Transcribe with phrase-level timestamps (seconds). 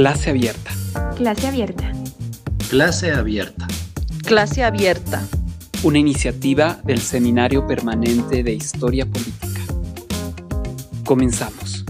[0.00, 0.70] Clase abierta.
[1.14, 1.92] Clase abierta.
[2.70, 3.66] Clase abierta.
[4.26, 5.20] Clase abierta.
[5.84, 9.60] Una iniciativa del Seminario Permanente de Historia Política.
[11.04, 11.84] Comenzamos.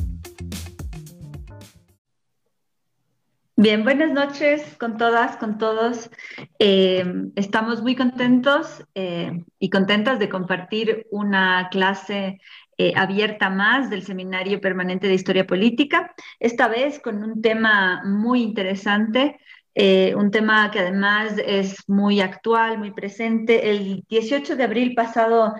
[3.55, 6.11] Bien, buenas noches con todas, con todos.
[6.59, 7.05] Eh,
[7.37, 12.41] estamos muy contentos eh, y contentas de compartir una clase
[12.81, 18.43] eh, abierta más del Seminario Permanente de Historia Política, esta vez con un tema muy
[18.43, 19.39] interesante,
[20.17, 23.71] un tema que además es muy actual, muy presente.
[23.71, 25.55] El 18 de abril pasado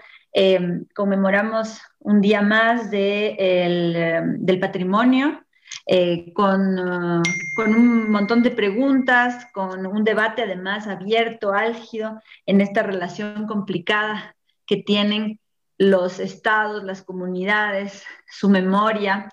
[0.95, 5.41] conmemoramos un día más de, del patrimonio
[5.87, 7.23] eh, con, uh,
[7.57, 14.37] con, un montón de preguntas, con un debate además abierto, álgido, en esta relación complicada
[14.67, 15.40] que tienen
[15.81, 19.31] los estados, las comunidades, su memoria,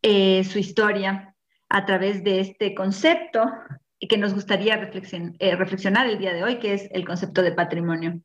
[0.00, 1.34] eh, su historia,
[1.68, 3.52] a través de este concepto
[4.00, 8.22] que nos gustaría eh, reflexionar el día de hoy, que es el concepto de patrimonio.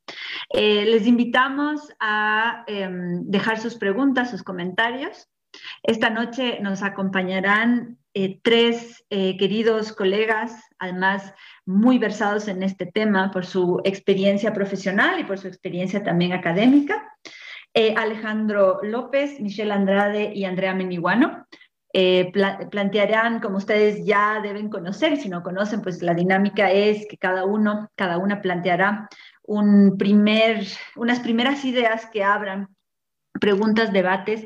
[0.54, 5.28] les invitamos a em, dejar sus preguntas, sus comentarios
[5.84, 11.34] esta noche nos acompañarán eh, tres eh, queridos colegas, además
[11.66, 17.08] muy versados en este tema por su experiencia profesional y por su experiencia también académica.
[17.74, 21.46] Eh, Alejandro López, Michelle Andrade y Andrea Meniguano.
[22.72, 27.44] plantearán, como ustedes ya deben conocer, si no conocen, pues la dinámica es que cada
[27.46, 29.10] uno, cada una planteará
[29.44, 32.70] un primer, unas primeras ideas que abran
[33.42, 34.46] preguntas, debates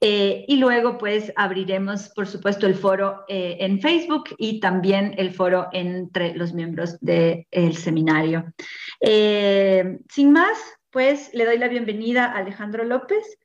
[0.00, 5.32] eh, y luego pues abriremos por supuesto el foro eh, en Facebook y también el
[5.32, 8.52] foro entre los miembros del seminario.
[9.00, 10.58] Eh, sin más,
[10.94, 13.36] pues le doy la bienvenida a Alejandro López.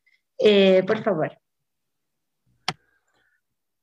[0.86, 1.32] por favor.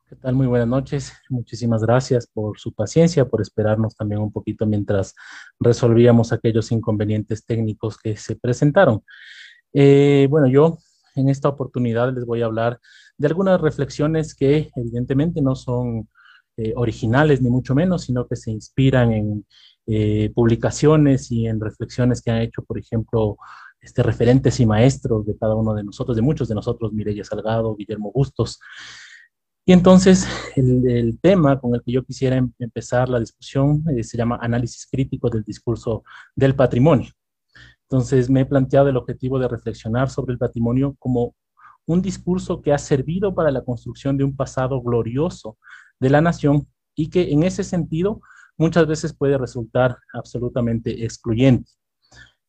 [0.08, 0.36] ¿Qué tal?
[0.36, 1.12] Muy buenas noches.
[1.28, 5.16] Muchísimas gracias por su paciencia, por esperarnos también un poquito mientras
[5.58, 9.02] resolvíamos aquellos inconvenientes técnicos que se presentaron.
[9.72, 10.78] bueno, yo
[11.16, 12.78] en esta oportunidad les voy a hablar
[13.18, 16.08] de algunas reflexiones que evidentemente no son
[16.56, 19.44] eh, originales ni mucho menos, sino que se inspiran en
[19.86, 23.36] eh, publicaciones y en reflexiones que han hecho, por ejemplo,
[23.80, 27.76] este, referentes y maestros de cada uno de nosotros, de muchos de nosotros, Mireya Salgado,
[27.76, 28.58] Guillermo Bustos.
[29.64, 30.26] Y entonces
[30.56, 34.86] el, tema con el que yo quisiera em, empezar la discusión eh, se llama análisis
[34.90, 36.04] crítico del discurso
[36.34, 37.10] del patrimonio.
[37.82, 41.34] Entonces me he planteado el objetivo de reflexionar sobre el patrimonio como
[41.86, 45.58] un discurso que ha servido para la construcción de un pasado glorioso
[46.00, 48.20] de la nación y que en ese sentido
[48.56, 51.70] muchas veces puede resultar absolutamente excluyente.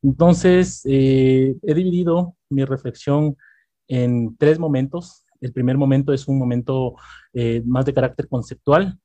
[0.02, 3.36] Entonces, eh, he dividido mi reflexión
[3.88, 5.26] en tres momentos.
[5.42, 6.96] El primer momento es un momento
[7.34, 9.00] eh, más de carácter conceptual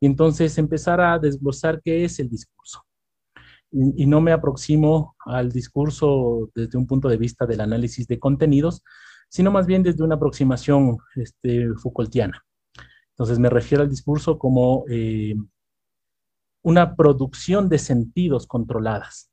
[0.00, 2.84] y entonces empezar a desglosar qué es el discurso
[3.70, 8.82] y, no me aproximo al discurso desde un punto de vista del análisis de contenidos,
[9.28, 12.44] sino más bien desde una aproximación este, Foucaultiana.
[13.10, 15.34] Entonces me refiero al discurso como eh,
[16.62, 19.30] una producción de sentidos controladas,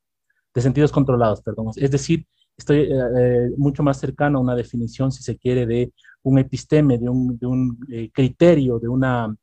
[0.53, 1.67] de sentidos controlados, perdón.
[1.75, 2.25] Es decir,
[2.57, 5.91] estoy eh, eh, mucho más cercano a una definición, si se quiere, de
[6.23, 7.77] un episteme, de un, un
[8.11, 9.35] criterio, de una,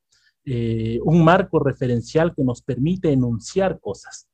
[0.45, 4.29] un marco referencial que nos permite enunciar cosas.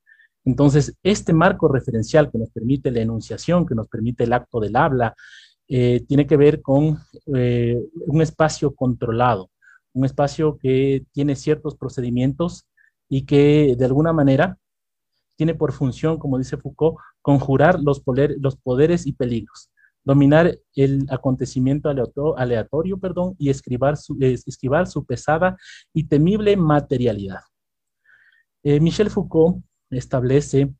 [0.48, 4.76] Entonces, este marco referencial que nos permite la enunciación, que nos permite el acto del
[4.76, 5.14] habla,
[5.68, 6.98] eh, tiene que ver con
[7.34, 9.50] eh, un espacio controlado,
[9.92, 12.66] un espacio que tiene ciertos procedimientos
[13.08, 14.58] y que de alguna manera
[15.36, 19.70] tiene por función, como dice Foucault, conjurar los, poderes y peligros,
[20.04, 21.88] dominar el acontecimiento
[22.36, 25.56] aleatorio, perdón, y esquivar su, pesada
[25.92, 27.40] y temible materialidad.
[28.64, 30.74] Eh, Michel Foucault establece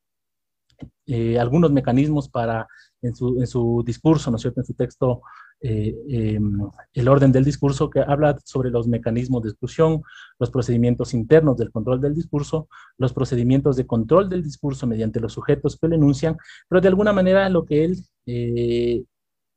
[1.06, 2.66] eh, algunos mecanismos para,
[3.00, 5.22] en su, en su, discurso, ¿no es cierto?, en su texto,
[5.60, 6.60] eh, em,
[6.92, 10.02] el orden del discurso, que habla sobre los mecanismos de exclusión,
[10.38, 15.32] los procedimientos internos del control del discurso, los procedimientos de control del discurso mediante los
[15.32, 16.36] sujetos que lo enuncian,
[16.68, 17.96] pero de alguna manera lo que él
[18.26, 19.02] eh,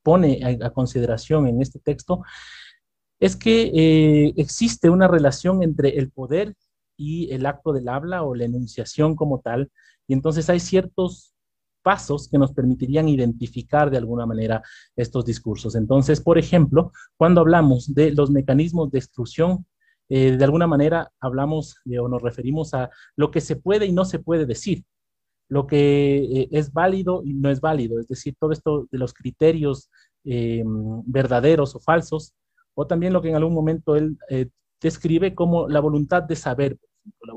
[0.03, 2.24] pone a, consideración en este texto
[3.19, 6.56] es que existe una relación entre el poder
[6.98, 9.71] y el acto del habla o la enunciación como tal.
[10.07, 11.33] Y entonces hay ciertos
[11.81, 14.62] pasos que nos permitirían identificar de alguna manera
[14.95, 15.75] estos discursos.
[15.75, 19.66] Entonces, por ejemplo, cuando hablamos de los mecanismos de exclusión,
[20.13, 24.04] eh, de alguna manera hablamos o nos referimos a lo que se puede y no
[24.04, 24.83] se puede decir,
[25.48, 29.13] lo que eh, es válido y no es válido, es decir, todo esto de los
[29.13, 29.89] criterios
[30.25, 30.63] eh,
[31.06, 32.34] verdaderos o falsos,
[32.74, 34.18] o también lo que en algún momento él
[34.81, 36.77] describe como la voluntad de saber,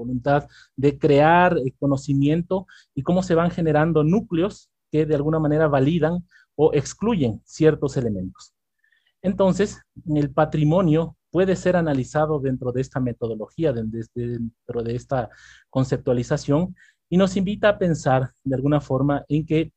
[0.04, 6.26] voluntad de crear conocimiento y cómo se van generando núcleos que de alguna manera validan
[6.54, 8.54] o excluyen ciertos elementos.
[9.22, 15.30] Entonces, el patrimonio puede ser analizado dentro de esta metodología, dentro de esta
[15.70, 16.76] conceptualización,
[17.08, 19.72] y nos invita a pensar de alguna forma en que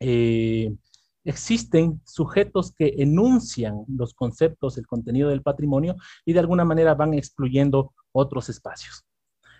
[0.00, 0.76] eh,
[1.24, 7.14] existen sujetos que enuncian los conceptos, el contenido del patrimonio y de alguna manera van
[7.14, 9.05] excluyendo otros espacios.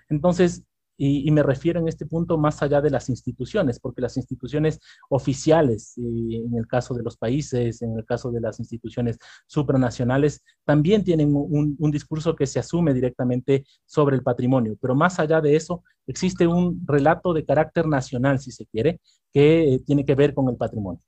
[0.09, 0.65] Entonces,
[0.99, 4.81] y, me refiero en este punto más allá de las instituciones, porque las instituciones
[5.11, 11.05] oficiales, en el caso de los países, en el caso de las instituciones supranacionales, también
[11.05, 14.77] tienen un, discurso que se asume directamente sobre el patrimonio.
[14.81, 19.01] Pero más allá de eso, existe un relato de carácter nacional, si se quiere,
[19.33, 21.03] que tiene que ver con el patrimonio.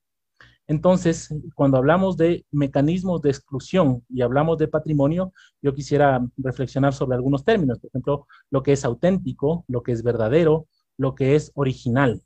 [0.69, 5.32] Entonces, cuando hablamos de mecanismos de exclusión y hablamos de patrimonio,
[5.62, 10.03] yo quisiera reflexionar sobre algunos términos, por ejemplo, lo que es auténtico, lo que es
[10.03, 10.69] verdadero,
[10.99, 12.23] lo que es original.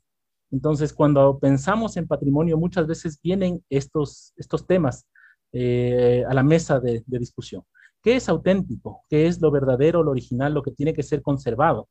[0.51, 5.07] Entonces, cuando pensamos en patrimonio, muchas veces vienen estos, estos temas
[5.53, 7.63] eh, a la mesa de, discusión.
[8.01, 9.05] ¿Qué es auténtico?
[9.09, 11.87] ¿Qué es lo verdadero, lo original, lo que tiene que ser conservado?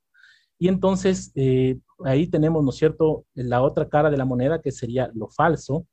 [0.58, 4.70] Y entonces eh, ahí tenemos, ¿no es cierto?, la otra cara de la moneda que
[4.70, 5.86] sería lo falso,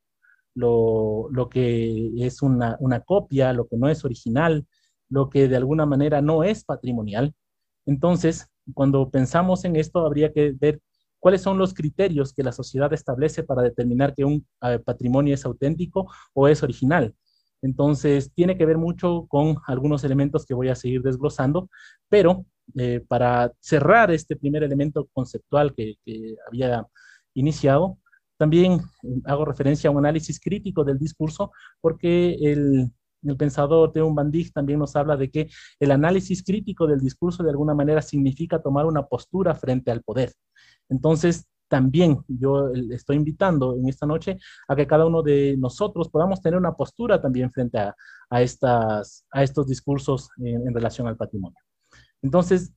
[0.59, 4.65] lo, que es una, copia, lo que no es original,
[5.09, 7.33] lo que de alguna manera no es patrimonial.
[7.85, 10.81] Entonces, cuando pensamos en esto, habría que ver
[11.19, 15.45] cuáles son los criterios que la sociedad establece para determinar que un eh, patrimonio es
[15.45, 17.15] auténtico o es original.
[17.61, 21.69] Entonces, tiene que ver mucho con algunos elementos que voy a seguir desglosando,
[22.07, 22.45] pero
[22.75, 25.95] eh, para cerrar este primer elemento conceptual que
[26.47, 26.85] había
[27.33, 27.97] iniciado,
[28.39, 28.79] también
[29.25, 31.51] hago referencia a un análisis crítico del discurso
[31.81, 32.89] porque el,
[33.37, 37.73] pensador Teun Van también nos habla de que el análisis crítico del discurso de alguna
[37.73, 40.31] manera significa tomar una postura frente al poder.
[40.87, 44.37] Entonces, también yo estoy invitando en esta noche
[44.69, 47.93] a que cada uno de nosotros podamos tener una postura también frente a,
[48.41, 51.59] estas, a estos discursos en, relación al patrimonio.
[52.21, 52.73] Entonces,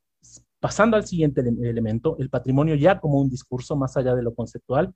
[0.58, 4.92] pasando al siguiente elemento, el patrimonio ya como un discurso más allá de lo conceptual,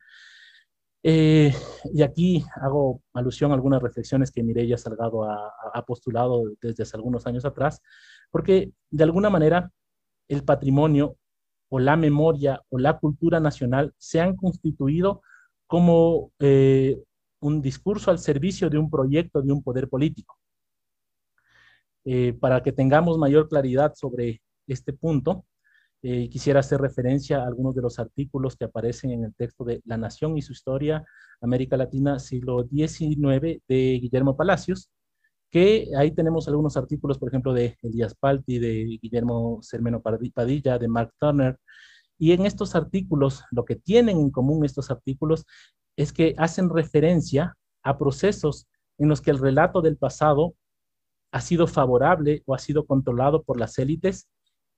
[1.09, 1.55] eh,
[1.95, 6.97] y aquí hago alusión a algunas reflexiones que Mireya Salgado ha, ha, postulado desde hace
[6.97, 7.81] algunos años atrás,
[8.33, 9.71] porque de alguna manera
[10.27, 11.17] el patrimonio
[11.69, 15.23] o la memoria o la cultura nacional se han constituido
[15.69, 17.01] como eh,
[17.39, 20.37] un discurso al servicio de un proyecto de un poder político.
[22.05, 25.45] Eh, para que tengamos mayor claridad sobre este punto,
[26.09, 29.83] eh, quisiera hacer referencia a algunos de los artículos que aparecen en el texto de
[29.85, 31.05] La Nación y su Historia,
[31.41, 34.89] América Latina, siglo XIX, de Guillermo Palacios,
[35.51, 40.87] que ahí tenemos algunos artículos, por ejemplo, de Elías Palti, de Guillermo Sermeno Padilla, de
[40.87, 41.59] Mark Turner,
[42.19, 45.45] y en estos artículos, lo que tienen en común estos artículos
[45.97, 48.69] es que hacen referencia a procesos
[48.99, 50.55] en los que el relato del pasado
[51.33, 54.29] ha sido favorable o ha sido controlado por las élites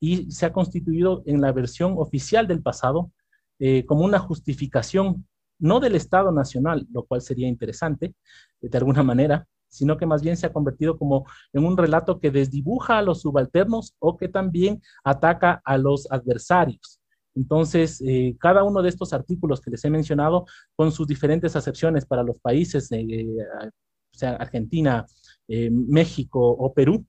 [0.01, 3.11] y se ha constituido en la versión oficial del pasado
[3.59, 5.27] eh, como una justificación,
[5.59, 8.15] no del Estado Nacional, lo cual sería interesante
[8.61, 12.31] de alguna manera, sino que más bien se ha convertido como en un relato que
[12.31, 17.01] desdibuja a los subalternos o que también ataca a los adversarios.
[17.35, 22.07] Entonces, eh, cada uno de estos artículos que les he mencionado, con sus diferentes acepciones
[22.07, 23.27] para los países, eh,
[24.13, 25.07] sea Argentina,
[25.49, 27.07] México o Perú,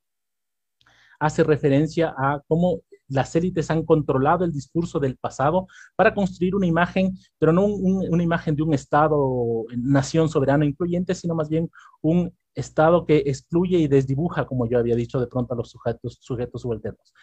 [1.19, 6.67] hace referencia a cómo las élites han controlado el discurso del pasado para construir una
[6.67, 11.69] imagen, pero no una imagen de un Estado, nación soberana incluyente, sino más bien
[12.01, 16.19] un Estado que excluye y desdibuja, como yo había dicho, de pronto a los sujetos,
[16.21, 17.13] subalternos.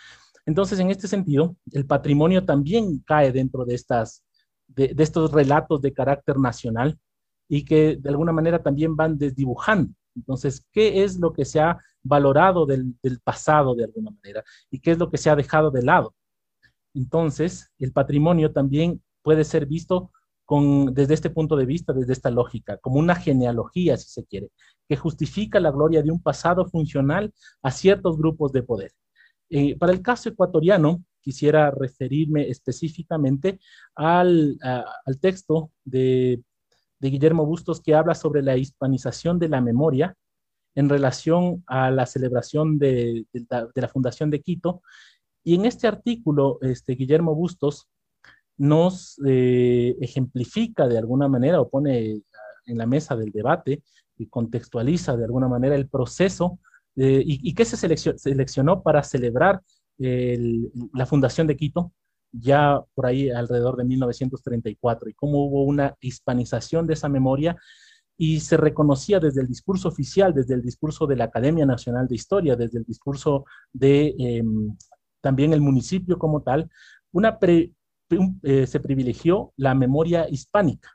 [0.45, 4.25] Entonces, en este sentido, el patrimonio también cae dentro de, estas,
[4.69, 6.99] de estos relatos de carácter nacional
[7.49, 11.79] y que de alguna manera también van desdibujando entonces, ¿qué es lo que se ha
[12.07, 14.45] valorado del, pasado de alguna manera?
[14.71, 16.15] ¿Y qué es lo que se ha dejado de lado?
[16.95, 20.11] Entonces, el patrimonio también puede ser visto
[20.45, 24.51] con, desde este punto de vista, desde esta lógica, como una genealogía, si se quiere,
[24.89, 28.93] que justifica la gloria de un pasado funcional a ciertos grupos de poder.
[29.51, 33.59] Eh, para el caso ecuatoriano, quisiera referirme específicamente
[33.95, 36.41] al, al texto de
[36.99, 40.17] de Guillermo Bustos que habla sobre la hispanización de la memoria
[40.77, 43.27] en relación a la celebración de,
[43.75, 44.83] la Fundación de Quito.
[45.43, 47.89] Y en este artículo, este, Guillermo Bustos
[48.57, 52.23] nos eh, ejemplifica de alguna manera o pone
[52.67, 53.83] en la mesa del debate
[54.17, 56.59] y contextualiza de alguna manera el proceso
[56.99, 59.61] y, qué se seleccionó para celebrar
[59.99, 61.93] la fundación de Quito
[62.33, 67.57] ya por ahí alrededor de 1934 y cómo hubo una hispanización de esa memoria
[68.19, 72.15] y se reconocía desde el discurso oficial, desde el discurso de la Academia Nacional de
[72.15, 74.77] Historia, desde el discurso de em,
[75.21, 76.71] también el municipio como tal,
[77.13, 80.91] una eh, se privilegió la memoria hispánica.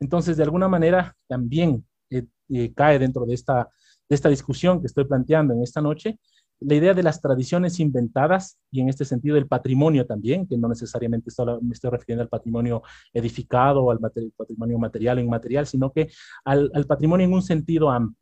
[0.00, 3.68] Entonces, de alguna manera, también eh, eh, cae dentro de esta,
[4.08, 6.18] de esta discusión que estoy planteando en esta noche,
[6.60, 10.68] la idea de las tradiciones inventadas y en este sentido el patrimonio también, que no
[10.68, 15.92] necesariamente solo me estoy refiriendo al patrimonio edificado o al patrimonio material o inmaterial, sino
[15.92, 16.10] que
[16.44, 18.16] al, patrimonio en un sentido amplio.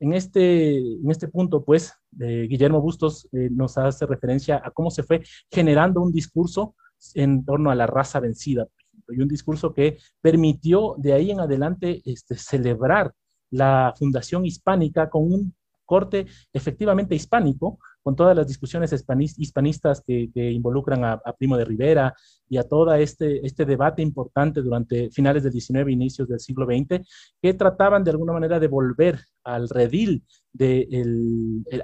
[0.00, 5.04] En este, en este punto, pues, Guillermo Bustos eh, nos hace referencia a cómo se
[5.04, 6.74] fue generando un discurso
[7.14, 8.66] en torno a la raza vencida,
[9.08, 13.12] y un discurso que permitió de ahí en adelante este, celebrar
[13.50, 15.54] la fundación hispánica con un
[15.92, 18.94] corte efectivamente hispánico, con todas las discusiones
[19.36, 22.14] hispanistas que, involucran a, Primo de Rivera
[22.48, 27.06] y a todo este, este debate importante durante finales del XIX inicios del siglo XX,
[27.42, 30.88] que trataban de alguna manera de volver al redil, de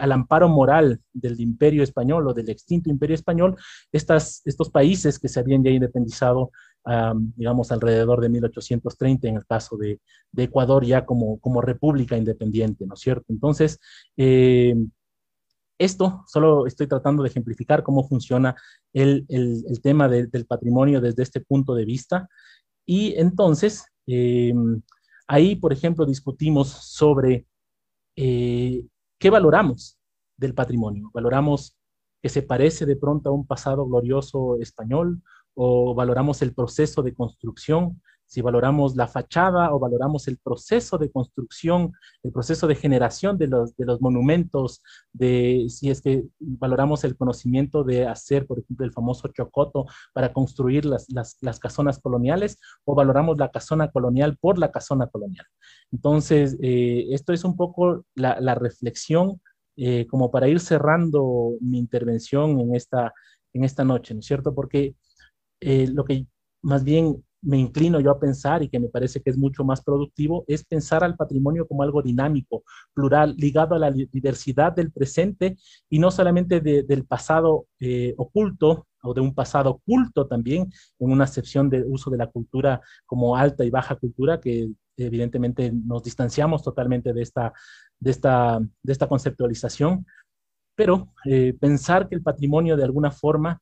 [0.00, 3.56] al amparo moral del imperio español o del extinto imperio español,
[3.92, 6.50] estas, estos países que se habían ya independizado
[7.36, 10.00] digamos, alrededor de 1830 en el caso de,
[10.36, 13.26] Ecuador ya como, como república independiente, ¿no es cierto?
[13.28, 13.78] Entonces,
[14.16, 14.74] eh,
[15.78, 18.56] esto solo estoy tratando de ejemplificar cómo funciona
[18.92, 19.26] el,
[19.82, 22.28] tema del patrimonio desde este punto de vista.
[22.84, 24.54] Y entonces, eh,
[25.28, 27.46] ahí, por ejemplo, discutimos sobre
[28.16, 28.84] eh,
[29.18, 29.98] qué valoramos
[30.36, 31.10] del patrimonio.
[31.14, 31.76] Valoramos
[32.20, 35.22] que se parece de pronto a un pasado glorioso español
[35.60, 41.10] o valoramos el proceso de construcción, si valoramos la fachada o valoramos el proceso de
[41.10, 47.02] construcción, el proceso de generación de los, de los monumentos, de si es que valoramos
[47.02, 51.98] el conocimiento de hacer, por ejemplo, el famoso chocoto para construir las, las, las casonas
[51.98, 55.46] coloniales, o valoramos la casona colonial por la casona colonial.
[55.90, 59.40] Entonces, eh, esto es un poco la, reflexión
[59.76, 63.12] eh, como para ir cerrando mi intervención en esta,
[63.54, 64.54] en esta noche, ¿no es cierto?
[64.54, 64.94] Porque
[65.60, 66.26] eh, lo que
[66.62, 69.82] más bien me inclino yo a pensar y que me parece que es mucho más
[69.82, 75.56] productivo es pensar al patrimonio como algo dinámico, plural, ligado a la diversidad del presente
[75.88, 81.24] y no solamente del pasado eh, oculto o de un pasado oculto también, en una
[81.24, 86.62] acepción de uso de la cultura como alta y baja cultura, que evidentemente nos distanciamos
[86.62, 87.52] totalmente de esta,
[88.00, 90.04] de esta, de esta conceptualización,
[90.74, 93.60] pero eh, pensar que el patrimonio de alguna forma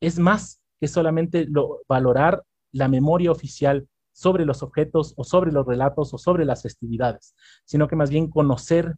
[0.00, 5.66] es más que solamente lo, valorar la memoria oficial sobre los objetos o sobre los
[5.66, 8.94] relatos o sobre las festividades, sino que más bien conocer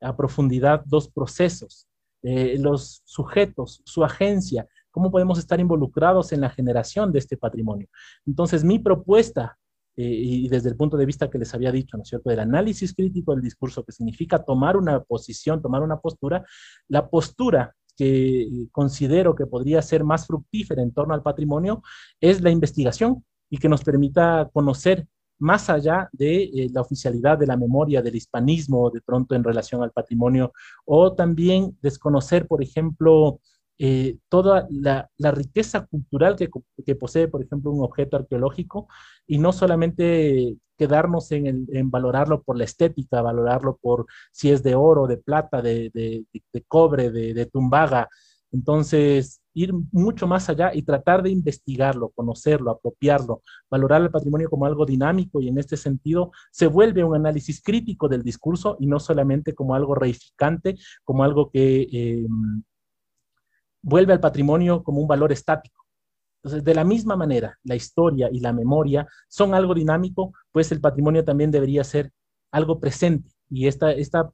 [0.00, 1.88] a profundidad dos procesos,
[2.22, 7.88] eh, los sujetos, su agencia, cómo podemos estar involucrados en la generación de este patrimonio.
[8.26, 9.58] Entonces, mi propuesta,
[9.96, 12.40] eh, y desde el punto de vista que les había dicho, ¿no es cierto?, del
[12.40, 16.44] análisis crítico del discurso, que significa tomar una posición, tomar una postura,
[16.88, 21.82] la postura que considero que podría ser más fructífera en torno al patrimonio
[22.20, 27.46] es la investigación y que nos permita conocer más allá de eh, la oficialidad de
[27.46, 30.52] la memoria del hispanismo de pronto en relación al patrimonio,
[30.84, 33.40] o también desconocer, por ejemplo,
[33.78, 38.88] eh, toda la, riqueza cultural que, posee, por ejemplo, un objeto arqueológico,
[39.26, 45.06] y no solamente quedarnos en, valorarlo por la estética, valorarlo por si es de oro,
[45.06, 45.92] de plata, de,
[46.66, 48.08] cobre, de, tumbaga.
[48.50, 54.66] Entonces, ir mucho más allá y tratar de investigarlo, conocerlo, apropiarlo, valorar el patrimonio como
[54.66, 59.00] algo dinámico y en este sentido se vuelve un análisis crítico del discurso y no
[59.00, 62.26] solamente como algo reificante, como algo que eh,
[63.82, 65.84] vuelve al patrimonio como un valor estático.
[66.42, 70.80] Entonces, de la misma manera, la historia y la memoria son algo dinámico, pues el
[70.80, 72.12] patrimonio también debería ser
[72.52, 73.30] algo presente.
[73.50, 74.30] Y esta, esta,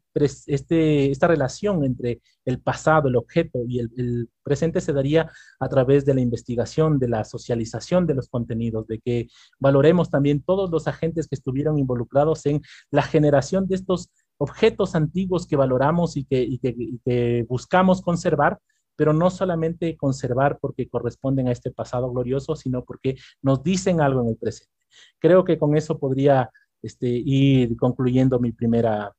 [0.46, 6.04] este, esta relación entre el pasado, el objeto y el, presente se daría a través
[6.04, 9.28] de la investigación, de la socialización de los contenidos, de que
[9.60, 12.60] valoremos también todos los agentes que estuvieron involucrados en
[12.90, 16.58] la generación de estos objetos antiguos que valoramos y que, y
[17.04, 18.58] que buscamos conservar,
[18.96, 24.22] pero no solamente conservar porque corresponden a este pasado glorioso, sino porque nos dicen algo
[24.22, 24.72] en el presente.
[25.18, 26.50] Creo que con eso podría
[26.82, 29.12] este, ir concluyendo mi, primera,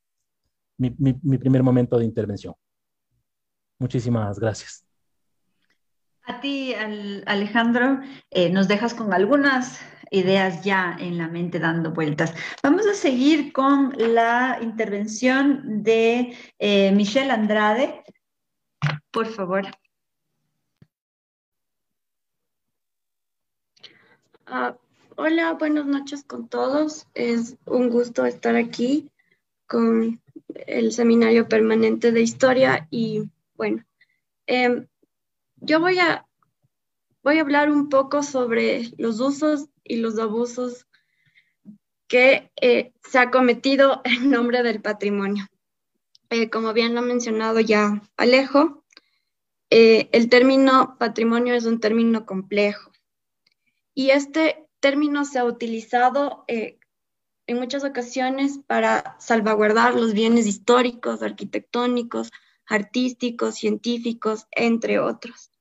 [0.78, 0.90] mi,
[1.38, 2.54] primer momento de intervención.
[3.80, 4.86] Muchísimas gracias.
[6.28, 6.74] A ti,
[7.26, 8.00] Alejandro,
[8.32, 9.80] eh, nos dejas con algunas
[10.12, 12.34] ideas ya en la mente dando vueltas.
[12.64, 18.04] Vamos a seguir con la intervención de eh, Michelle Andrade.
[19.16, 19.64] Por favor.
[24.46, 24.76] Ah,
[25.16, 27.08] hola, buenas noches con todos.
[27.14, 29.10] Es un gusto estar aquí
[29.68, 30.22] con
[30.68, 33.24] el Seminario Permanente de Historia y
[33.56, 33.86] bueno,
[34.48, 34.86] em,
[35.62, 36.28] yo voy a,
[37.24, 40.88] voy a hablar un poco sobre los usos y los abusos
[42.10, 45.48] que eh, se ha cometido en nombre del patrimonio.
[46.30, 48.84] Eh, como bien lo ha mencionado ya Alejo,
[49.70, 52.92] eh, el término patrimonio es un término complejo.
[53.94, 62.32] Y este término se ha utilizado en muchas ocasiones para salvaguardar los bienes históricos, arquitectónicos,
[62.68, 65.52] artísticos, científicos, entre otros.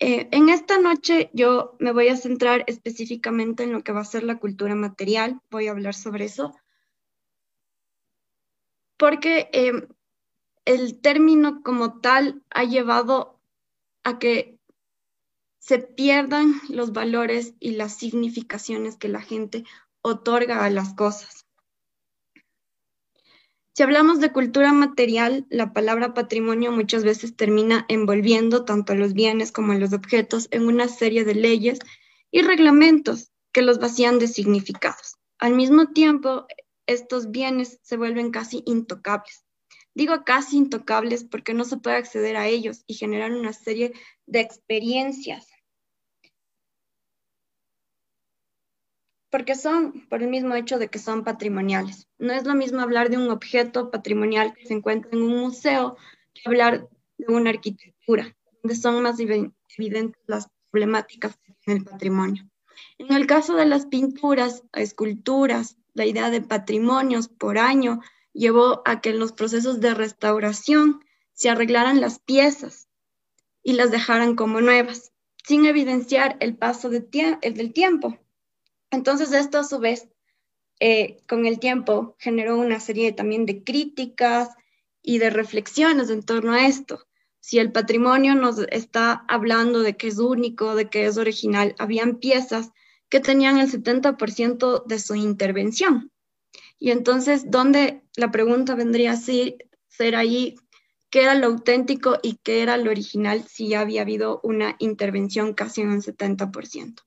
[0.00, 4.04] Eh, en esta noche yo me voy a centrar específicamente en lo que va a
[4.04, 6.54] ser la cultura material, voy a hablar sobre eso,
[8.96, 9.86] porque eh,
[10.64, 13.40] el término como tal ha llevado
[14.02, 14.58] a que
[15.58, 19.64] se pierdan los valores y las significaciones que la gente
[20.02, 21.46] otorga a las cosas.
[23.72, 29.14] Si hablamos de cultura material, la palabra patrimonio muchas veces termina envolviendo tanto a los
[29.14, 31.80] bienes como a los objetos en una serie de leyes
[32.30, 35.16] y reglamentos que los vacían de significados.
[35.38, 36.46] Al mismo tiempo,
[36.86, 39.43] estos bienes se vuelven casi intocables.
[39.94, 43.92] Digo casi intocables porque no se puede acceder a ellos y generar una serie
[44.26, 45.46] de experiencias
[49.34, 52.06] porque son por el mismo hecho de que son patrimoniales.
[52.18, 55.96] No es lo mismo hablar de un objeto patrimonial que se encuentra en un museo
[56.32, 58.32] que hablar de una arquitectura,
[58.62, 61.36] donde son más evidentes las problemáticas
[61.66, 62.48] en el patrimonio.
[62.98, 68.02] En el caso de las pinturas, esculturas, la idea de patrimonios por año
[68.34, 72.88] llevó a que en los procesos de restauración se arreglaran las piezas
[73.62, 75.12] y las dejaran como nuevas,
[75.46, 77.08] sin evidenciar el paso del
[77.72, 78.18] tiempo
[78.94, 80.08] entonces esto a su vez,
[80.80, 84.50] eh, con el tiempo, generó una serie también de críticas
[85.02, 87.04] y de reflexiones en torno a esto.
[87.40, 92.16] Si el patrimonio nos está hablando de que es único, de que es original, habían
[92.16, 92.70] piezas
[93.08, 96.10] que tenían el 70% de su intervención.
[96.78, 100.56] Y entonces, ¿dónde la pregunta vendría a ser ahí
[101.10, 105.54] qué era lo auténtico y qué era lo original si ya había habido una intervención
[105.54, 107.02] casi en un 70%?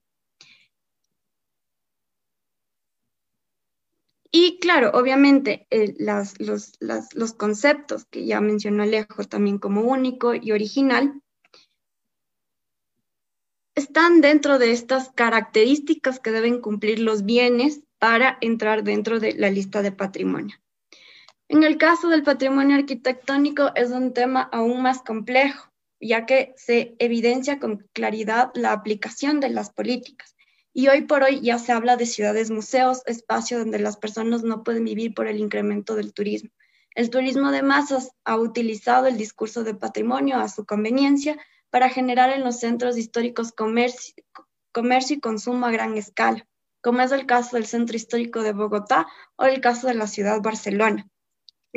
[4.30, 11.22] Y claro, obviamente eh, los, conceptos que ya mencionó Alejo también como único y original,
[13.74, 19.50] están dentro de estas características que deben cumplir los bienes para entrar dentro de la
[19.50, 20.56] lista de patrimonio.
[21.50, 26.94] En el caso del patrimonio arquitectónico es un tema aún más complejo, ya que se
[26.98, 30.36] evidencia con claridad la aplicación de las políticas
[30.74, 34.62] y hoy por hoy ya se habla de ciudades museos, espacio donde las personas no
[34.62, 36.50] pueden vivir por el incremento del turismo.
[36.94, 41.38] El turismo de masas ha utilizado el discurso de patrimonio a su conveniencia
[41.70, 44.14] para generar en los centros históricos comercio,
[44.70, 46.46] comercio y consumo a gran escala,
[46.82, 49.06] como es el caso del centro histórico de Bogotá
[49.36, 51.08] o el caso de la ciudad Barcelona,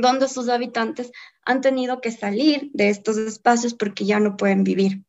[0.01, 1.11] donde sus habitantes
[1.45, 5.03] han tenido que salir de estos espacios porque ya no pueden vivir.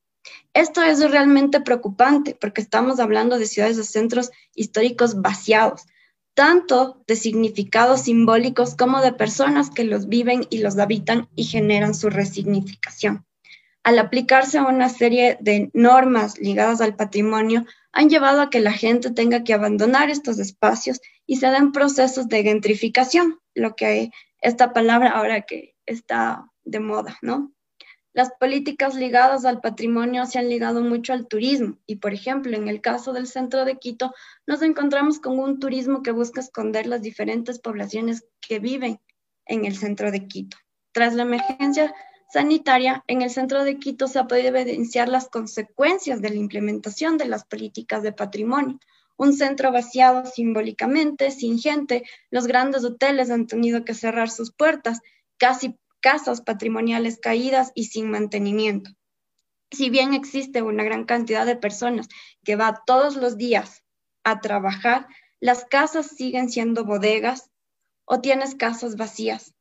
[0.55, 5.87] Esto es realmente preocupante porque estamos hablando de ciudades o centros históricos vaciados,
[6.35, 11.95] tanto de significados simbólicos como de personas que los viven y los habitan y generan
[11.95, 13.25] su resignificación.
[13.83, 18.73] Al aplicarse a una serie de normas ligadas al patrimonio, han llevado a que la
[18.73, 24.73] gente tenga que abandonar estos espacios y se den procesos de gentrificación, lo que esta
[24.73, 27.53] palabra ahora que está de moda, ¿no?
[28.15, 32.69] Las políticas ligadas al patrimonio se han ligado mucho al turismo y, por ejemplo, en
[32.69, 34.13] el caso del centro de Quito,
[34.47, 39.01] nos encontramos con un turismo que busca esconder las diferentes poblaciones que viven
[39.47, 40.59] en el centro de Quito.
[40.93, 41.95] Tras la emergencia
[42.31, 47.17] sanitaria, en el centro de Quito se ha podido evidenciar las consecuencias de la implementación
[47.17, 48.79] de las políticas de patrimonio.
[49.23, 54.99] Un centro vaciado simbólicamente, sin gente, los grandes hoteles han tenido que cerrar sus puertas,
[55.37, 58.91] casi casas patrimoniales caídas y sin mantenimiento.
[59.71, 62.09] Si bien existe una gran cantidad de personas
[62.43, 63.85] que va todos los días
[64.25, 65.07] a trabajar,
[65.39, 67.49] las casas siguen siendo bodegas
[68.05, 69.55] o tienes casas vacías.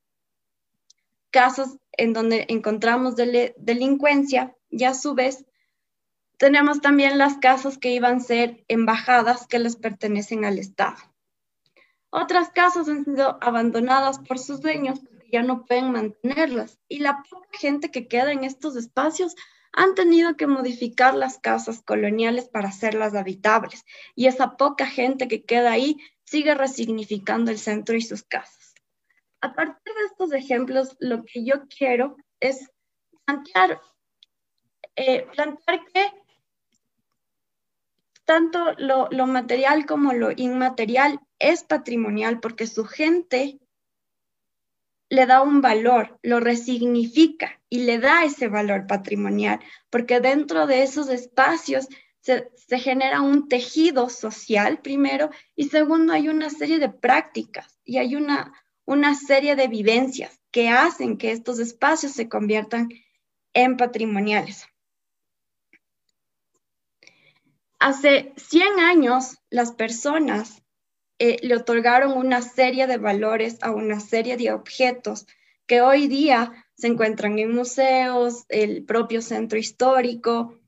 [1.29, 5.45] Casas en donde encontramos delincuencia y a su vez
[6.41, 10.97] tenemos también las casas que iban a ser embajadas que les pertenecen al Estado.
[12.09, 17.21] Otras casas han sido abandonadas por sus dueños porque ya no pueden mantenerlas y la
[17.29, 19.35] poca gente que queda en estos espacios
[19.71, 25.43] han tenido que modificar las casas coloniales para hacerlas habitables y esa poca gente que
[25.43, 28.73] queda ahí sigue resignificando el centro y sus casas.
[29.41, 32.67] A partir de estos ejemplos, lo que yo quiero es
[33.25, 33.79] plantear,
[34.95, 36.20] eh, plantear que
[38.25, 43.59] tanto lo, material como lo inmaterial es patrimonial porque su gente
[45.09, 50.83] le da un valor, lo resignifica y le da ese valor patrimonial, porque dentro de
[50.83, 51.87] esos espacios
[52.21, 57.97] se, se, genera un tejido social, primero, y segundo, hay una serie de prácticas y
[57.97, 58.53] hay una,
[58.85, 62.89] una serie de vivencias que hacen que estos espacios se conviertan
[63.53, 64.65] en patrimoniales.
[67.81, 70.61] Hace 100 años, las personas
[71.17, 75.25] eh, le otorgaron una serie de valores a una serie de objetos
[75.65, 80.59] que hoy día se encuentran en museos, el propio centro histórico,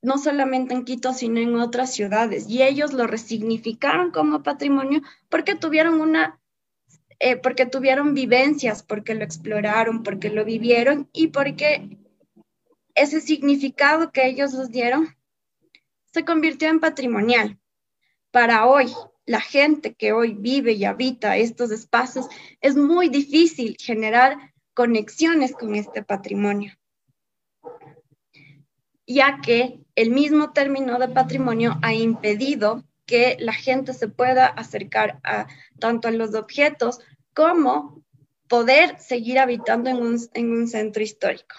[0.00, 2.48] no solamente en Quito, sino en otras ciudades.
[2.48, 6.40] Y ellos lo resignificaron como patrimonio porque tuvieron una,
[7.18, 11.98] eh, porque tuvieron vivencias, porque lo exploraron, porque lo vivieron y porque
[12.94, 15.17] ese significado que ellos les dieron
[16.12, 17.58] se convirtió en patrimonial.
[18.30, 18.92] Para hoy,
[19.26, 22.26] la gente que hoy vive y habita estos espacios,
[22.60, 26.72] es muy difícil generar conexiones con este patrimonio,
[29.06, 35.18] ya que el mismo término de patrimonio ha impedido que la gente se pueda acercar
[35.24, 35.46] a
[35.78, 37.00] tanto a los objetos
[37.34, 38.04] como
[38.48, 41.56] poder seguir habitando en un, en un centro histórico.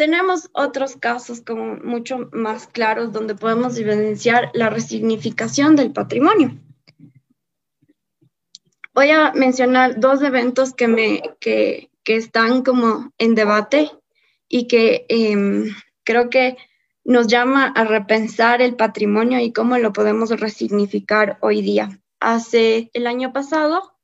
[0.00, 6.58] Tenemos otros casos como mucho más claros donde podemos evidenciar la resignificación del patrimonio.
[8.94, 13.90] Voy a mencionar dos eventos que, me, que, que están como en debate
[14.48, 15.70] y que eh,
[16.02, 16.56] creo que
[17.04, 22.00] nos llama a repensar el patrimonio y cómo lo podemos resignificar hoy día.
[22.20, 23.98] Hace el año pasado,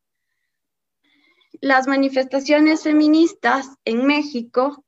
[1.62, 4.84] las manifestaciones feministas en México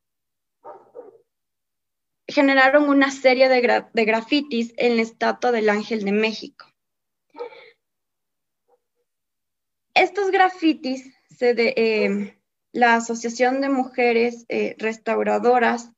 [2.29, 6.67] generaron una serie de, grafitis en la estatua del Ángel de México.
[9.95, 12.39] Estos grafitis, se de, eh,
[12.73, 15.91] la Asociación de Mujeres eh, Restauradoras,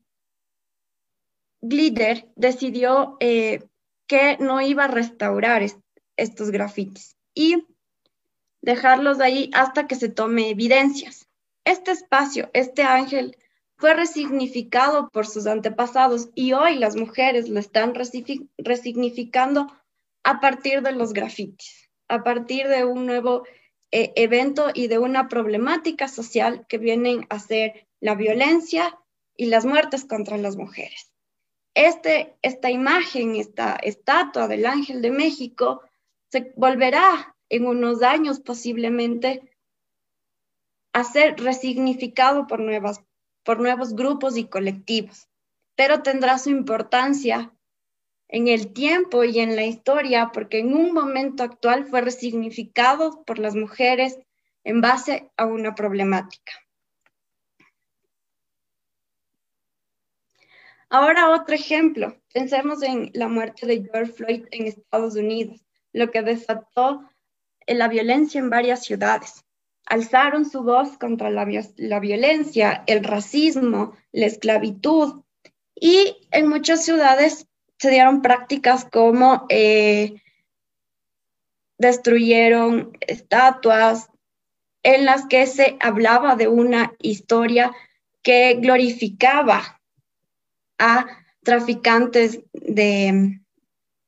[1.61, 3.69] Glider, decidió eh,
[4.07, 5.63] que no iba a restaurar
[6.17, 7.67] estos grafitis y
[8.63, 11.29] dejarlos ahí hasta que se tome evidencias.
[11.65, 13.37] Este espacio, este ángel
[13.81, 19.73] fue resignificado por sus antepasados y hoy las mujeres lo están resignificando
[20.23, 23.45] a partir de los grafitis, a partir de un nuevo
[23.91, 28.99] eh, evento y de una problemática social que vienen a ser la violencia
[29.35, 31.11] y las muertes contra las mujeres.
[31.73, 35.81] Este, esta imagen, esta estatua del Ángel de México,
[36.29, 39.41] se volverá en unos años posiblemente
[40.93, 43.01] a ser resignificado por nuevas
[43.43, 45.29] por nuevos grupos y colectivos,
[45.75, 47.53] pero tendrá su importancia
[48.29, 53.39] en el tiempo y en la historia porque en un momento actual fue resignificado por
[53.39, 54.19] las mujeres
[54.63, 56.53] en base a una problemática.
[60.89, 62.17] Ahora otro ejemplo.
[62.33, 67.09] Pensemos en la muerte de George Floyd en Estados Unidos, lo que desató
[67.67, 69.45] la violencia en varias ciudades
[69.91, 75.23] alzaron su voz contra la, violencia, el racismo, la esclavitud.
[75.75, 80.15] Y en muchas ciudades se dieron prácticas como eh,
[81.77, 84.09] destruyeron estatuas
[84.85, 87.73] en las que se hablaba de una historia
[88.23, 89.81] que glorificaba
[90.79, 91.07] a
[91.43, 93.41] traficantes de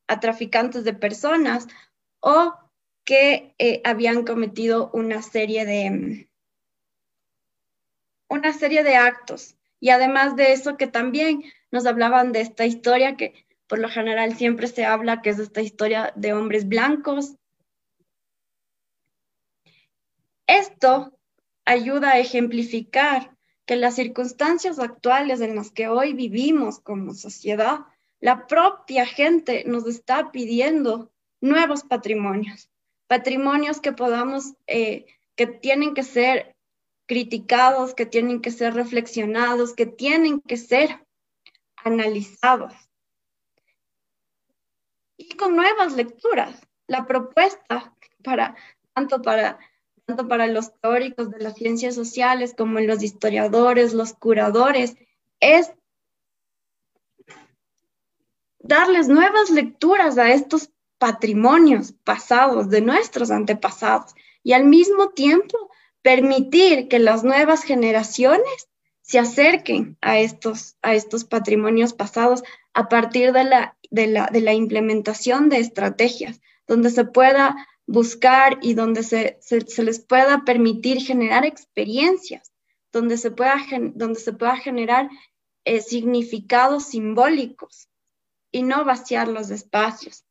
[0.07, 1.66] a traficantes de personas
[2.21, 2.55] o
[3.04, 6.28] que eh, habían cometido una serie de
[8.28, 9.56] una serie de actos.
[9.78, 14.36] Y además de eso, que también nos hablaban de esta historia que por lo general
[14.36, 17.36] siempre se habla que es esta historia de hombres blancos.
[20.46, 21.18] Esto
[21.64, 23.36] ayuda a ejemplificar
[23.66, 27.80] que las circunstancias actuales en las que hoy vivimos como sociedad,
[28.20, 31.10] la propia gente nos está pidiendo
[31.40, 32.71] nuevos patrimonios
[33.12, 35.05] patrimonios que podamos, eh,
[35.37, 36.57] que tienen que ser
[37.05, 41.07] criticados, que tienen que ser reflexionados, que tienen que ser
[41.77, 42.72] analizados
[45.18, 46.59] y con nuevas lecturas.
[46.87, 47.94] La propuesta
[48.25, 48.57] para
[48.94, 49.59] tanto para
[50.07, 54.96] tanto para los teóricos de las ciencias sociales como los historiadores, los curadores,
[55.38, 55.70] es
[58.59, 60.70] darles nuevas lecturas a estos
[61.02, 65.68] patrimonios pasados de nuestros antepasados y al mismo tiempo
[66.00, 68.68] permitir que las nuevas generaciones
[69.00, 74.42] se acerquen a estos, a estos patrimonios pasados a partir de la, de, la, de
[74.42, 77.56] la implementación de estrategias, donde se pueda
[77.88, 82.52] buscar y donde se, se, les pueda permitir generar experiencias,
[82.92, 83.56] donde se pueda,
[83.96, 85.10] donde se pueda generar
[85.64, 87.88] eh, significados simbólicos
[88.52, 90.24] y no vaciar los espacios.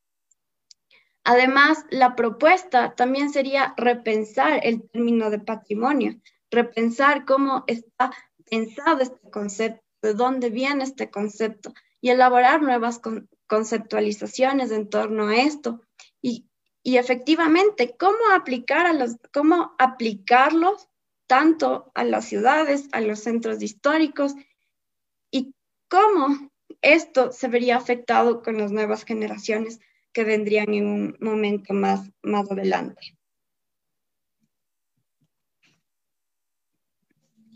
[1.24, 8.12] Además, la propuesta también sería repensar el término de patrimonio, repensar cómo está
[8.50, 13.00] pensado este concepto, de dónde viene este concepto y elaborar nuevas
[13.48, 15.82] conceptualizaciones en torno a esto.
[16.22, 16.48] Y,
[16.84, 18.88] efectivamente cómo aplicar
[19.32, 20.90] cómo aplicarlos
[21.28, 24.34] tanto a las ciudades, a los centros históricos
[25.30, 25.54] y
[25.88, 26.50] cómo
[26.82, 29.80] esto se vería afectado con las nuevas generaciones
[30.14, 33.18] que vendrían en un momento más, más adelante.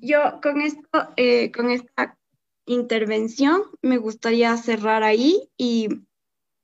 [0.02, 2.18] Yo con, esto, eh, con esta
[2.66, 5.90] intervención me gustaría cerrar ahí y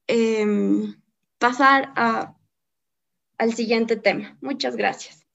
[0.07, 1.01] em,
[1.39, 2.35] pasar a,
[3.37, 4.37] al siguiente tema.
[4.41, 5.25] Muchas gracias.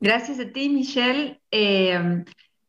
[0.00, 1.40] Gracias a ti, Michelle.
[1.52, 2.24] Em,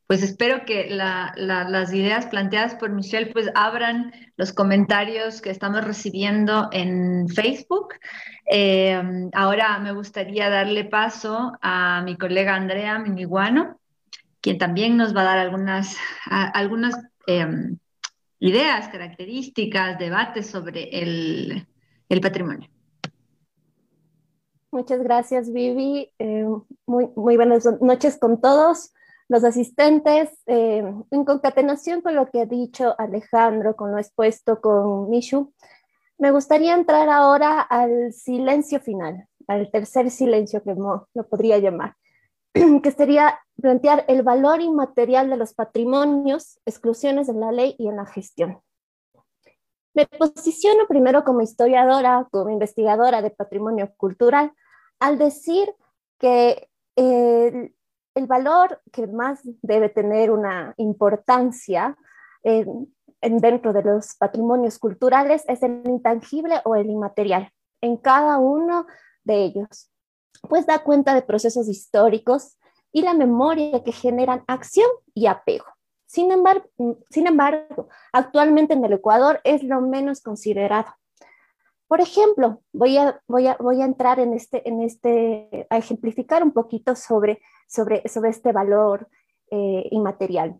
[0.07, 6.69] pues espero que las ideas planteadas por Michelle pues abran los comentarios que estamos recibiendo
[6.71, 7.93] en Facebook.
[8.45, 9.01] Eh,
[9.33, 13.79] ahora me gustaría darle paso a mi colega Andrea Miniguano,
[14.41, 15.95] quien también nos va a dar algunas,
[16.29, 17.77] algunas em,
[18.39, 21.65] ideas, características, debates sobre el,
[22.21, 22.69] patrimonio.
[24.69, 26.11] Muchas gracias, Vivi.
[26.19, 26.45] Eh,
[26.85, 28.91] muy, muy buenas noches con todos
[29.33, 35.09] los asistentes, eh, en concatenación con lo que ha dicho Alejandro, con lo expuesto con
[35.09, 35.51] Mishu,
[36.19, 41.95] me gustaría entrar ahora al silencio final, al tercer silencio que lo podría llamar,
[42.53, 47.95] que sería plantear el valor inmaterial de los patrimonios, exclusiones en la ley y en
[47.95, 48.61] la gestión.
[49.95, 54.53] Me posiciono primero como historiadora, como investigadora de patrimonio cultural,
[54.99, 55.73] al decir
[56.19, 57.73] que eh,
[58.15, 61.97] el valor que más debe tener una importancia
[62.43, 68.85] en, dentro de los patrimonios culturales es el intangible o el inmaterial, en cada uno
[69.23, 69.89] de ellos,
[70.49, 72.57] pues da cuenta de procesos históricos
[72.91, 75.65] y la memoria que generan acción y apego.
[76.05, 76.65] Sin embargo,
[77.09, 80.93] sin embargo, actualmente en el Ecuador es lo menos considerado.
[81.93, 88.01] Por ejemplo, voy a, entrar en este, en este, a ejemplificar un poquito sobre sobre,
[88.03, 89.07] este valor
[89.51, 90.59] eh, inmaterial.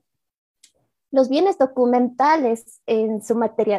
[1.10, 3.34] Los bienes documentales en su,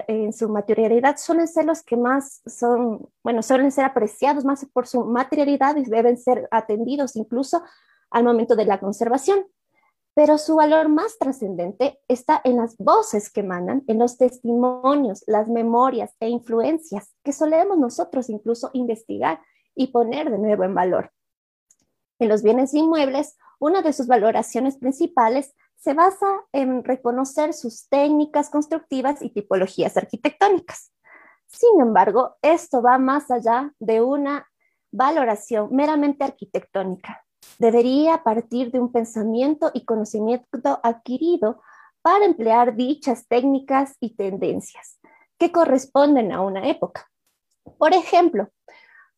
[0.09, 4.89] en su materialidad suelen ser los que más son, bueno, suelen ser apreciados más por
[4.89, 7.63] su materialidad y deben ser atendidos incluso
[8.11, 9.47] al momento de la conservación.
[10.15, 15.49] Pero su valor más trascendente está en las voces que emanan, en los testimonios, las
[15.49, 19.41] memorias e influencias que solemos nosotros incluso investigar
[19.75, 21.11] y poner de nuevo en valor.
[22.21, 28.51] En los bienes inmuebles, una de sus valoraciones principales se basa en reconocer sus técnicas
[28.51, 30.93] constructivas y tipologías arquitectónicas.
[31.47, 34.49] Sin embargo, esto va más allá de una
[34.91, 37.24] valoración meramente arquitectónica.
[37.59, 41.61] Debería partir de un pensamiento y conocimiento adquirido
[42.03, 44.99] para emplear dichas técnicas y tendencias
[45.39, 47.11] que corresponden a una época.
[47.79, 48.49] Por ejemplo,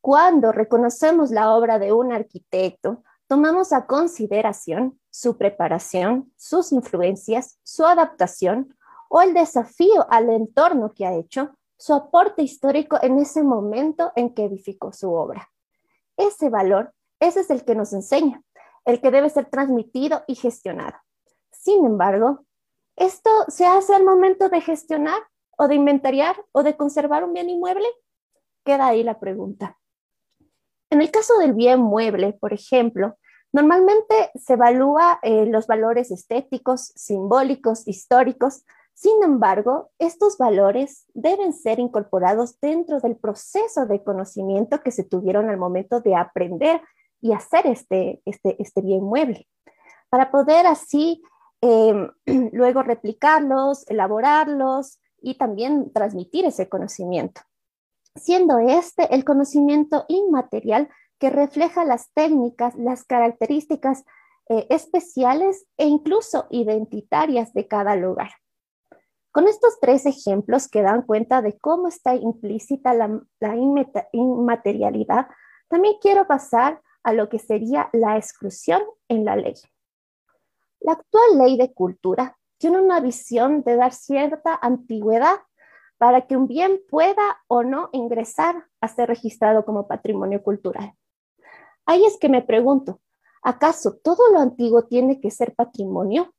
[0.00, 7.84] cuando reconocemos la obra de un arquitecto, tomamos a consideración su preparación, sus influencias, su
[7.84, 8.76] adaptación
[9.08, 14.32] o el desafío al entorno que ha hecho, su aporte histórico en ese momento en
[14.34, 15.50] que edificó su obra.
[16.16, 16.92] Ese valor,
[17.26, 18.42] ese es el que nos enseña,
[18.84, 20.96] el que debe ser transmitido y gestionado.
[21.50, 22.44] Sin embargo,
[22.96, 25.20] ¿esto se hace al momento de gestionar
[25.58, 27.86] o de inventariar o de conservar un bien inmueble?
[28.64, 29.78] Queda ahí la pregunta.
[30.90, 33.18] En el caso del bien mueble, por ejemplo,
[33.52, 38.64] normalmente se evalúa eh, los valores estéticos, simbólicos, históricos.
[38.94, 45.50] Sin embargo, estos valores deben ser incorporados dentro del proceso de conocimiento que se tuvieron
[45.50, 46.80] al momento de aprender
[47.20, 49.48] y hacer este, este, este bien mueble,
[50.08, 51.22] para poder así
[51.60, 52.10] em,
[52.52, 57.40] luego replicarlos, elaborarlos y también transmitir ese conocimiento,
[58.14, 64.04] siendo este el conocimiento inmaterial que refleja las técnicas, las características
[64.48, 68.30] eh, especiales e incluso identitarias de cada lugar.
[69.32, 73.20] Con estos tres ejemplos que dan cuenta de cómo está implícita la,
[74.12, 75.26] inmaterialidad,
[75.68, 79.54] también quiero pasar a lo que sería la exclusión en la ley.
[80.80, 85.36] La actual ley de cultura tiene una visión de dar cierta antigüedad
[85.98, 90.94] para que un bien pueda o no ingresar a ser registrado como patrimonio cultural.
[91.86, 93.00] Ahí es que me pregunto,
[93.40, 96.34] ¿acaso todo lo antiguo tiene que ser patrimonio?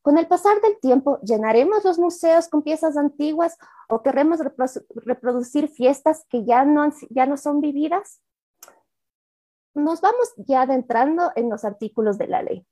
[0.00, 3.58] Con el pasar del tiempo, ¿llenaremos los museos con piezas antiguas
[3.90, 4.40] o queremos
[5.04, 8.22] reproducir fiestas que ya no, ya no son vividas?
[9.78, 12.66] Nos vamos ya adentrando en los artículos de la ley.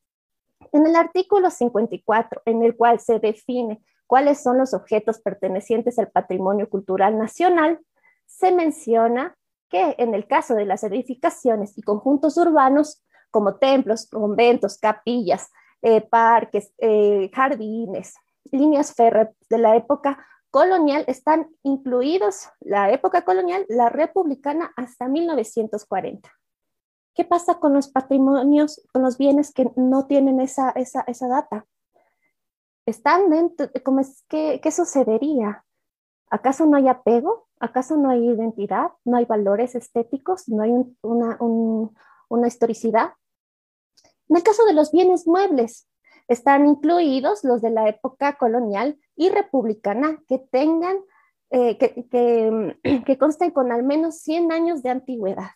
[0.73, 6.11] En el artículo 54, en el cual se define cuáles son los objetos pertenecientes al
[6.11, 7.79] patrimonio cultural nacional,
[8.27, 9.37] se menciona
[9.69, 16.01] que en el caso de las edificaciones y conjuntos urbanos, como templos, conventos, capillas, eh,
[16.01, 18.14] parques, eh, jardines,
[18.51, 26.29] líneas férreas de la época colonial, están incluidos la época colonial, la republicana hasta 1940.
[27.16, 31.66] ¿Qué pasa con los patrimonios, con los bienes que no tienen esa, esa, esa data?
[32.85, 35.64] Están dentro, ¿cómo es, qué, ¿qué sucedería?
[36.29, 37.48] ¿Acaso no hay apego?
[37.59, 38.90] ¿Acaso no hay identidad?
[39.07, 40.46] ¿No hay valores estéticos?
[40.50, 41.38] ¿No hay una,
[42.29, 43.14] una historicidad?
[44.29, 45.88] En el caso de los bienes muebles,
[46.29, 50.98] están incluidos los de la época colonial y republicana que tengan,
[51.48, 55.48] eh, que, que, que consten con al menos 100 años de antigüedad.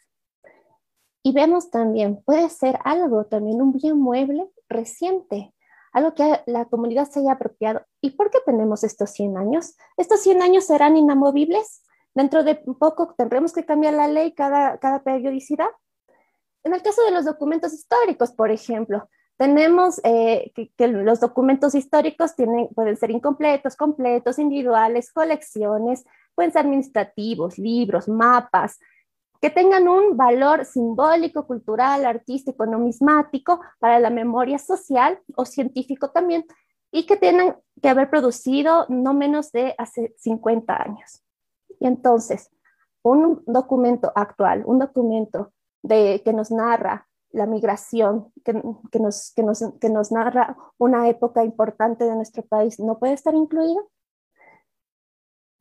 [1.22, 5.54] Y vemos también, puede ser algo, también un bien mueble reciente,
[5.92, 7.82] algo que la comunidad se haya apropiado.
[8.00, 9.76] ¿Y por qué tenemos estos 100 años?
[9.96, 11.82] ¿Estos 100 años serán inamovibles?
[12.14, 15.68] Dentro de poco tendremos que cambiar la ley cada, cada periodicidad.
[16.64, 19.08] En el caso de los documentos históricos, por ejemplo,
[19.40, 26.04] tenemos eh, que, los documentos históricos tienen, pueden ser incompletos, completos, individuales, colecciones,
[26.34, 28.78] pueden ser administrativos, libros, mapas,
[29.40, 36.44] que tengan un valor simbólico, cultural, artístico, numismático para la memoria social o científico también,
[36.92, 41.22] y que tienen que haber producido no menos de hace 50 años.
[41.78, 42.50] Y entonces,
[43.02, 49.64] un documento actual, un documento de, que nos narra la migración, que, nos, que, nos,
[49.80, 53.88] que nos narra una época importante de nuestro país, no puede estar incluido?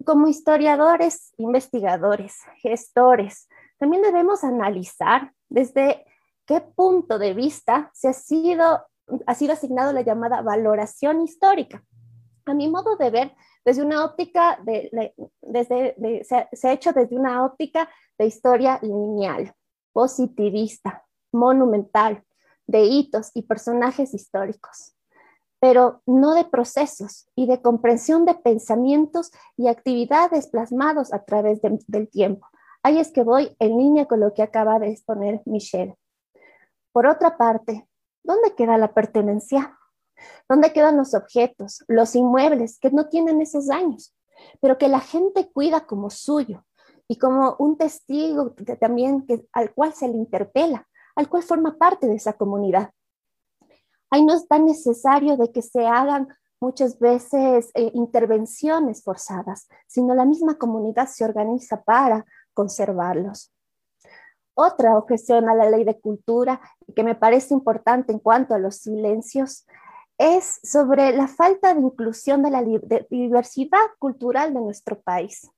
[0.04, 3.48] Como historiadores, investigadores, gestores,
[3.80, 6.06] también debemos analizar desde
[6.46, 8.86] qué punto de vista se ha sido,
[9.26, 11.84] ha sido asignado la llamada valoración histórica.
[12.46, 17.46] A mi modo de ver, desde una óptica, de, desde, se, ha hecho desde una
[17.46, 19.54] óptica de historia lineal,
[19.94, 22.24] positivista, monumental,
[22.68, 24.96] de hitos y personajes históricos,
[25.60, 32.10] pero no de procesos y de comprensión de pensamientos y actividades plasmados a través del
[32.10, 32.46] tiempo.
[32.84, 35.96] Ahí es que voy en línea con lo que acaba de exponer Michelle.
[36.92, 37.88] Por otra parte,
[38.24, 39.78] ¿dónde queda la pertenencia?
[40.48, 44.16] ¿Dónde quedan los objetos, los inmuebles que no tienen esos daños,
[44.62, 46.66] pero que la gente cuida como suyo
[47.08, 52.08] y como un testigo también que, al cual se le interpela, al cual forma parte
[52.08, 52.92] de esa comunidad?
[54.10, 56.28] Ahí no es tan necesario de que se hagan
[56.60, 62.26] muchas veces eh, intervenciones forzadas, sino la misma comunidad se organiza para
[62.60, 63.54] conservarlos.
[64.54, 66.60] Otra objeción a la ley de cultura
[66.94, 69.66] que me parece importante en cuanto a los silencios
[70.18, 72.62] es sobre la falta de inclusión de la
[73.10, 75.50] diversidad cultural de nuestro país.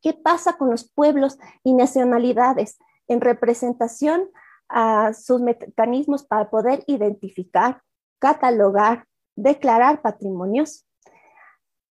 [0.00, 4.30] ¿Qué pasa con los pueblos y nacionalidades en representación
[4.70, 7.82] a sus mecanismos para poder identificar,
[8.18, 9.04] catalogar,
[9.34, 10.86] declarar patrimonios?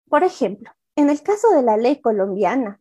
[0.09, 2.81] Por ejemplo, en el caso de la ley colombiana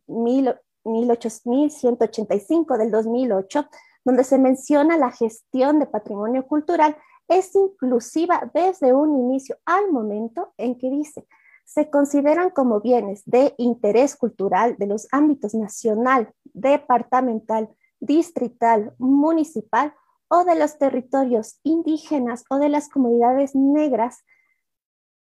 [0.86, 3.68] 1185 del 2008,
[4.04, 6.96] donde se menciona la gestión de patrimonio cultural,
[7.28, 11.26] es inclusiva desde un inicio al momento en que dice,
[11.64, 17.68] se consideran como bienes de interés cultural de los ámbitos nacional, departamental,
[17.98, 19.92] distrital, municipal
[20.28, 24.24] o de los territorios indígenas o de las comunidades negras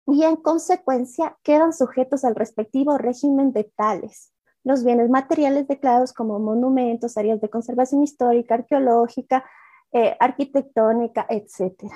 [0.06, 4.32] y en consecuencia quedan sujetos al respectivo régimen de tales.
[4.64, 9.46] Los bienes materiales declarados como monumentos, áreas de conservación histórica, arqueológica,
[9.92, 11.92] eh, arquitectónica, etc.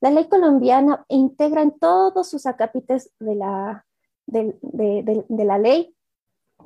[0.00, 3.86] La ley colombiana integra en todos sus acápites de la,
[4.26, 5.96] de, la ley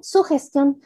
[0.00, 0.80] su gestión,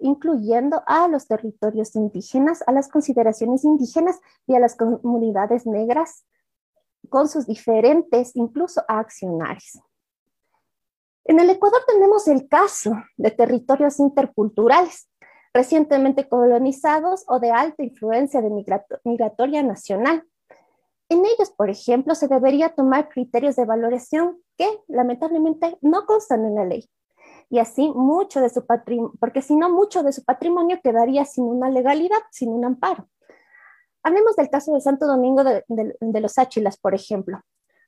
[0.00, 6.24] incluyendo a los territorios indígenas, a las consideraciones indígenas y a las comunidades negras,
[7.08, 9.80] con sus diferentes, incluso accionarios.
[11.24, 15.08] En el Ecuador tenemos el caso de territorios interculturales,
[15.52, 18.50] recientemente colonizados o de alta influencia de
[19.04, 20.24] migratoria nacional.
[21.08, 26.54] En ellos, por ejemplo, se debería tomar criterios de valoración que lamentablemente no constan en
[26.54, 26.88] la ley.
[27.48, 31.44] Y así mucho de su patrimonio, porque si no, mucho de su patrimonio quedaría sin
[31.44, 33.08] una legalidad, sin un amparo.
[34.04, 37.40] Hablemos del caso de Santo Domingo de, de los Áchilas, por ejemplo,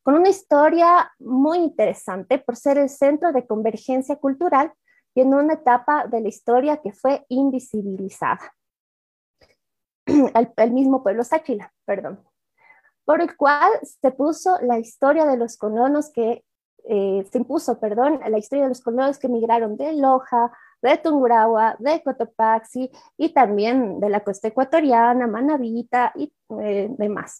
[0.03, 4.73] con una historia muy interesante por ser el centro de convergencia cultural
[5.15, 8.55] y en una etapa de la historia que fue invisibilizada.
[10.57, 12.21] El, mismo pueblo Sáchila, perdón,
[13.05, 16.45] por el cual se puso la historia de los colonos que,
[16.89, 20.51] eh, se impuso, perdón, la historia de los colonos que migraron de Loja,
[20.81, 27.39] de Tungurahua, de Cotopaxi y también de la costa ecuatoriana, Manavita y eh, demás.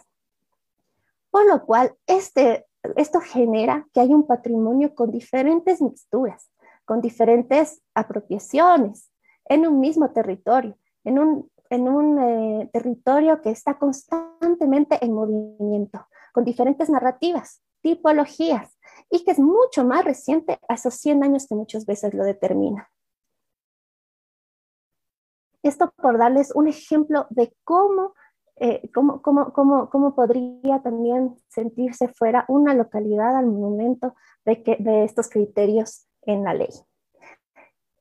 [1.33, 6.51] Por lo cual, este, esto genera que hay un patrimonio con diferentes mixturas,
[6.85, 9.11] con diferentes apropiaciones
[9.47, 16.07] en un mismo territorio, en un, en un eh, territorio que está constantemente en movimiento,
[16.35, 18.79] con diferentes narrativas, tipologías,
[19.09, 22.91] y que es mucho más reciente a esos 100 años que muchas veces lo determina.
[25.63, 28.13] Esto por darles un ejemplo de cómo
[28.57, 34.77] eh, ¿cómo, cómo, cómo, cómo, podría también sentirse fuera una localidad al momento de, que,
[34.79, 36.71] de estos criterios en la ley.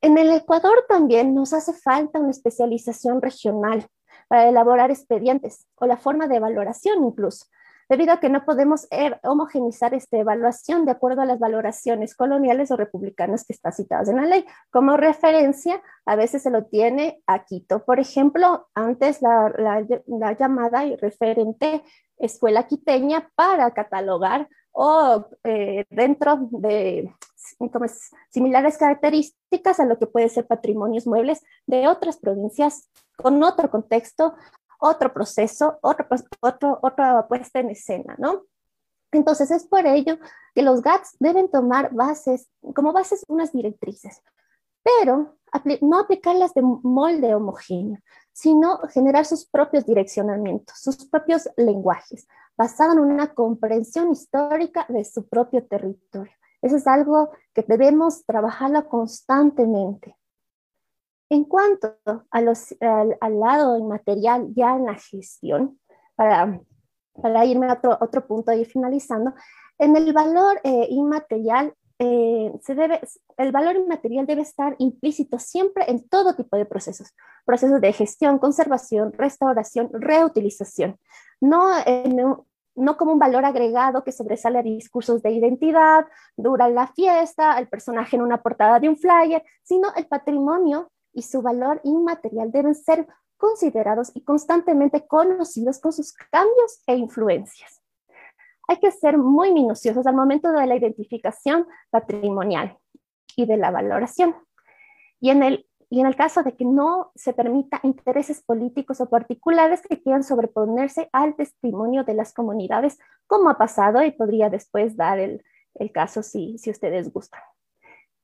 [0.02, 3.88] En el Ecuador también nos hace falta una especialización regional
[4.28, 7.46] para elaborar expedientes o la forma de valoración incluso,
[7.92, 12.72] debido a que no podemos er, homogenizar esta evaluación de acuerdo a las valoraciones coloniales
[12.72, 14.46] o republicanas que están citadas en la ley.
[14.72, 17.84] Como referencia, a veces se lo tiene a Quito.
[17.84, 21.84] Por ejemplo, antes la, la, llamada y referente
[22.18, 27.14] escuela quiteña para catalogar o eh, dentro de
[28.30, 34.36] similares características a lo que puede ser patrimonios muebles de otras provincias con otro contexto
[34.82, 36.08] otro proceso, otro,
[36.42, 38.44] otro, otra puesta en escena, ¿no?
[39.12, 40.18] Entonces es por ello
[40.56, 44.22] que los GATS deben tomar bases, como bases unas directrices,
[44.84, 45.38] pero
[45.82, 48.00] no aplicarlas de molde homogéneo,
[48.32, 52.28] sino generar sus propios direccionamientos, sus propios lenguajes,
[52.58, 56.34] basado en una comprensión histórica de su propio territorio.
[56.62, 60.16] Eso es algo que debemos trabajarlo constantemente.
[61.32, 61.96] En cuanto
[62.30, 65.80] a los, al, lado inmaterial, ya en la gestión,
[66.18, 66.60] para,
[67.22, 69.34] para irme a otro, otro punto y finalizando,
[69.80, 73.00] en el valor eh, inmaterial, eh, se debe,
[73.38, 77.14] el valor inmaterial debe estar implícito siempre en todo tipo de procesos,
[77.46, 81.00] procesos de gestión, conservación, restauración, reutilización,
[81.40, 81.72] no,
[82.76, 87.70] no como un valor agregado que sobresale a discursos de identidad, dura la fiesta, el
[87.70, 92.76] personaje en una portada de un flyer, sino el patrimonio y su valor inmaterial deben
[92.76, 93.08] ser
[93.38, 97.82] considerados y constantemente conocidos con sus cambios e influencias.
[98.68, 102.78] Hay que ser muy minuciosos al momento de la identificación patrimonial
[103.36, 104.36] y de la valoración.
[105.20, 109.10] Y en el, y en el caso de que no se permita intereses políticos o
[109.10, 114.96] particulares que quieran sobreponerse al testimonio de las comunidades, como ha pasado y podría después
[114.96, 115.44] dar el,
[115.76, 117.42] el caso si, si ustedes gustan.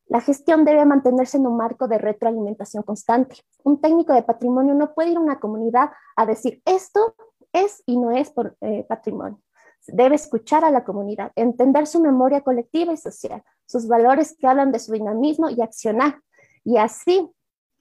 [0.09, 3.37] La gestión debe mantenerse en un marco de retroalimentación constante.
[3.63, 7.15] Un técnico de patrimonio no puede ir a una comunidad a decir esto
[7.51, 9.41] es y no es por eh, patrimonio.
[9.87, 14.71] Debe escuchar a la comunidad, entender su memoria colectiva y social, sus valores que hablan
[14.71, 16.21] de su dinamismo y accionar,
[16.63, 17.29] y así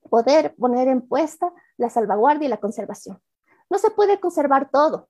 [0.09, 3.21] poder poner en puesta la salvaguardia y la conservación.
[3.71, 5.09] No se puede conservar todo.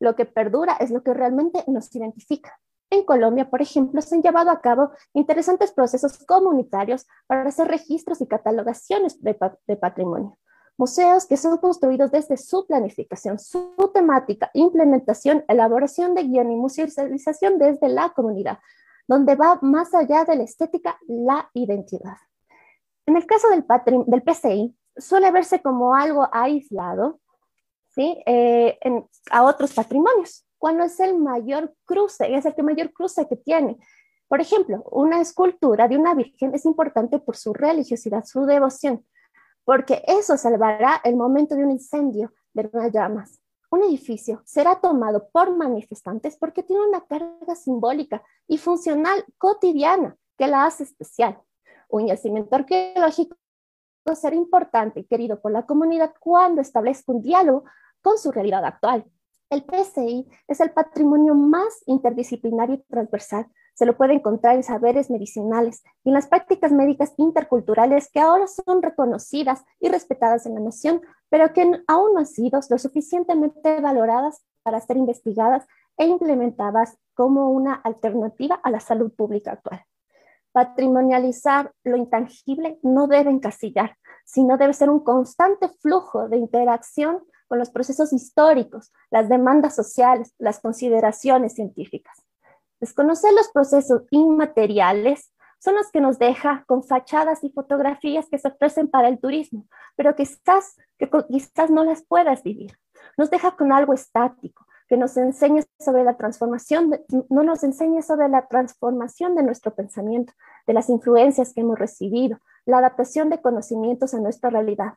[0.00, 2.58] Lo que perdura es lo que realmente nos identifica.
[2.92, 8.20] En Colombia, por ejemplo, se han llevado a cabo interesantes procesos comunitarios para hacer registros
[8.20, 9.32] y catalogaciones de,
[9.80, 10.38] patrimonio.
[10.76, 17.58] Museos que son construidos desde su planificación, su temática, implementación, elaboración de guion y musealización
[17.58, 18.58] desde la comunidad,
[19.08, 22.18] donde va más allá de la estética la identidad.
[23.06, 23.64] En el caso del,
[24.06, 27.20] del PCI, suele verse como algo aislado
[27.88, 28.22] ¿sí?
[28.26, 28.78] Eh,
[29.30, 33.78] a otros patrimonios cuando es el mayor cruce, es el que mayor cruce que tiene.
[34.28, 39.04] Por ejemplo, una escultura de una virgen es importante por su religiosidad, su devoción,
[39.64, 43.40] porque eso salvará el momento de un incendio, de unas llamas.
[43.72, 50.46] un edificio será tomado por manifestantes porque tiene una carga simbólica y funcional cotidiana que
[50.46, 51.42] la hace especial.
[51.88, 53.34] Un yacimiento arqueológico
[54.14, 57.64] será importante y querido por la comunidad cuando establezca un diálogo
[58.00, 59.04] con su realidad actual.
[59.52, 63.48] El PCI es el patrimonio más interdisciplinario y transversal.
[63.74, 68.46] Se lo puede encontrar en saberes medicinales y en las prácticas médicas interculturales que ahora
[68.46, 73.78] son reconocidas y respetadas en la nación, pero que aún no han sido lo suficientemente
[73.82, 75.66] valoradas para ser investigadas
[75.98, 79.84] e implementadas como una alternativa a la salud pública actual.
[80.52, 87.22] Patrimonializar lo intangible no debe encasillar, sino debe ser un constante flujo de interacción
[87.52, 92.16] con los procesos históricos, las demandas sociales, las consideraciones científicas.
[92.80, 98.48] Desconocer los procesos inmateriales son los que nos deja con fachadas y fotografías que se
[98.48, 102.78] ofrecen para el turismo, pero quizás, que quizás no las puedas vivir.
[103.18, 106.98] Nos deja con algo estático, que nos enseñe sobre la transformación,
[107.28, 110.32] no nos enseñe sobre la transformación de nuestro pensamiento,
[110.66, 114.94] de las influencias que hemos recibido, la adaptación de conocimientos a nuestra realidad.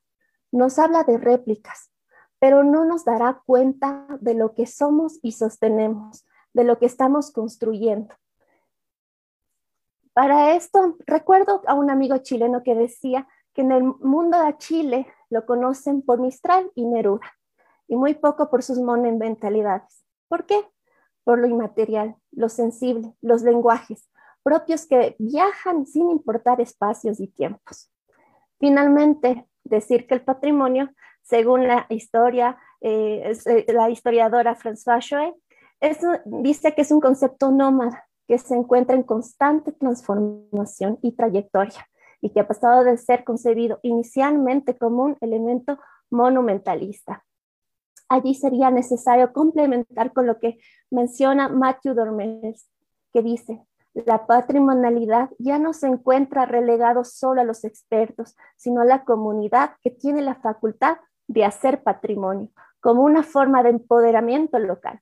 [0.53, 1.91] Nos habla de réplicas,
[2.39, 7.31] pero no nos dará cuenta de lo que somos y sostenemos, de lo que estamos
[7.31, 8.13] construyendo.
[10.13, 15.07] Para esto, recuerdo a un amigo chileno que decía que en el mundo de Chile
[15.29, 17.33] lo conocen por Mistral y Neruda,
[17.87, 20.05] y muy poco por sus monumentalidades.
[20.27, 20.65] ¿Por qué?
[21.23, 24.09] Por lo inmaterial, lo sensible, los lenguajes
[24.45, 27.91] propios que viajan sin importar espacios y tiempos.
[28.59, 30.91] Finalmente, decir que el patrimonio,
[31.25, 35.33] según la historia, eh, eh, la historiadora François Choe,
[36.25, 41.87] dice que es un concepto nómada que se encuentra en constante transformación y trayectoria
[42.21, 47.23] y que ha pasado de ser concebido inicialmente como un elemento monumentalista.
[48.07, 50.57] Allí sería necesario complementar con lo que
[50.91, 52.69] menciona Matthew Dormes,
[53.11, 58.85] que dice, la patrimonialidad ya no se encuentra relegado solo a los expertos, sino a
[58.85, 60.97] la comunidad que tiene la facultad
[61.27, 62.49] de hacer patrimonio,
[62.79, 64.99] como una forma de empoderamiento local.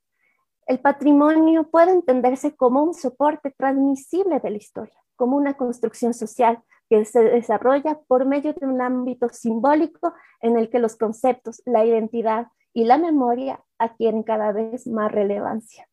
[0.66, 6.64] El patrimonio puede entenderse como un soporte transmisible de la historia, como una construcción social
[6.90, 11.86] que se desarrolla por medio de un ámbito simbólico en el que los conceptos, la
[11.86, 15.88] identidad y la memoria adquieren cada vez más relevancia.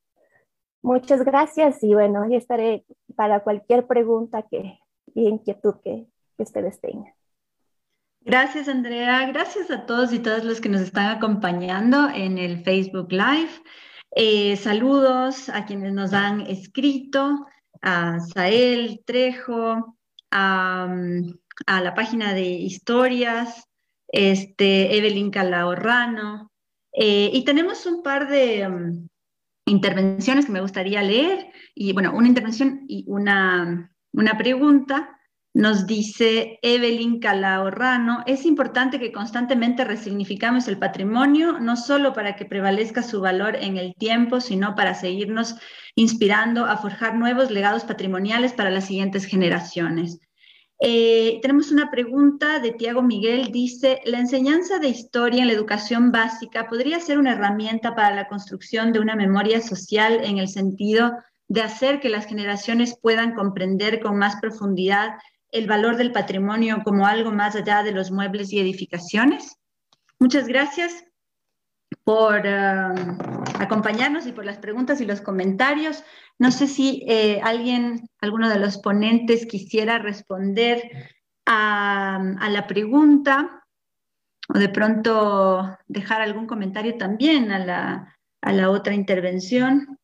[0.83, 4.79] Muchas gracias y bueno, ahí estaré para cualquier pregunta que,
[5.15, 6.07] y inquietud que,
[6.37, 7.13] que ustedes tengan.
[8.23, 9.27] Gracias, Andrea.
[9.29, 13.51] Gracias a todos y todas los que nos están acompañando en el Facebook Live.
[14.15, 17.47] Eh, saludos a quienes nos han escrito,
[17.81, 19.97] a Sael Trejo,
[20.31, 20.95] a,
[21.67, 23.67] la página de historias,
[24.09, 26.53] este, Evelyn Calahorrano.
[26.93, 29.09] Eh, y tenemos un par de um,
[29.65, 31.53] intervenciones que me gustaría leer.
[31.75, 35.20] Y bueno, una intervención y una, una pregunta.
[35.53, 42.45] Nos dice Evelyn Calahorrano, es importante que constantemente resignificamos el patrimonio, no solo para que
[42.45, 45.57] prevalezca su valor en el tiempo, sino para seguirnos
[45.97, 50.21] inspirando a forjar nuevos legados patrimoniales para las siguientes generaciones.
[50.79, 56.13] Eh, tenemos una pregunta de Tiago Miguel, dice, ¿la enseñanza de historia en la educación
[56.13, 61.13] básica podría ser una herramienta para la construcción de una memoria social en el sentido
[61.49, 65.11] de hacer que las generaciones puedan comprender con más profundidad
[65.53, 69.57] el valor del patrimonio como algo más allá de los muebles y edificaciones.
[70.19, 71.05] Muchas gracias
[72.05, 76.05] por um, acompañarnos y por las preguntas y los comentarios.
[76.39, 80.83] No sé si eh, alguien, alguno de los ponentes quisiera responder
[81.47, 83.65] a, la pregunta
[84.55, 90.00] o de pronto dejar algún comentario también a la, a la otra intervención.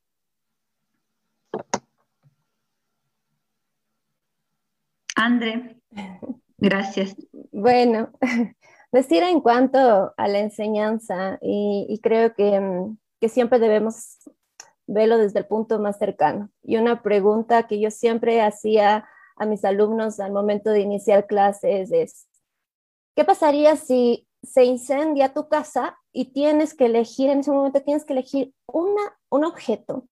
[5.16, 5.80] André,
[6.58, 7.16] gracias.
[7.50, 8.10] Bueno,
[8.92, 14.18] decir en cuanto a la enseñanza, y, creo mm, que, siempre debemos
[14.86, 16.50] verlo desde el punto más cercano.
[16.62, 21.90] Y una pregunta que yo siempre hacía a mis alumnos al momento de iniciar clases
[21.92, 22.28] es,
[23.16, 28.04] ¿qué pasaría si se incendia tu casa y tienes que elegir, en ese momento tienes
[28.04, 30.06] que elegir una, un objeto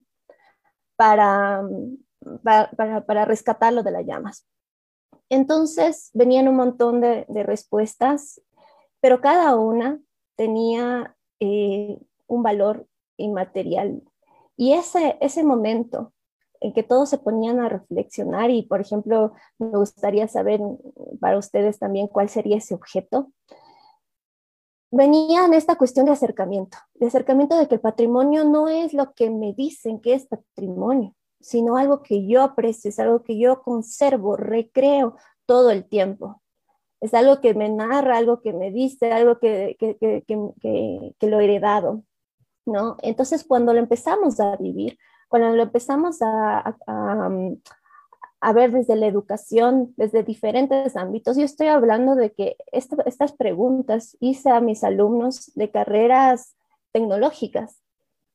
[0.95, 1.97] para, mm,
[2.75, 4.47] para, para rescatarlo de las llamas?
[5.29, 8.41] Entonces venían un montón de, respuestas,
[9.01, 9.99] pero cada una
[10.35, 12.87] tenía eh, un valor
[13.17, 14.01] inmaterial.
[14.57, 16.13] Y ese, ese momento
[16.61, 20.61] en que todos se ponían a reflexionar y, por ejemplo, me gustaría saber
[21.19, 23.31] para ustedes también cuál sería ese objeto,
[24.91, 29.13] venía en esta cuestión de acercamiento, de acercamiento de que el patrimonio no es lo
[29.13, 31.13] que me dicen que es patrimonio,
[31.45, 35.15] sino algo que yo aprecio, es algo que yo conservo, recreo
[35.45, 36.41] todo el tiempo.
[36.99, 41.39] Es algo que me narra, algo que me dice, algo que, que, que, que lo
[41.39, 42.03] he heredado.
[42.65, 42.97] ¿no?
[43.03, 49.93] Entonces, cuando lo empezamos a vivir, cuando lo empezamos a, a, ver desde la educación,
[49.97, 55.69] desde diferentes ámbitos, yo estoy hablando de que estas preguntas hice a mis alumnos de
[55.69, 56.55] carreras
[56.91, 57.84] tecnológicas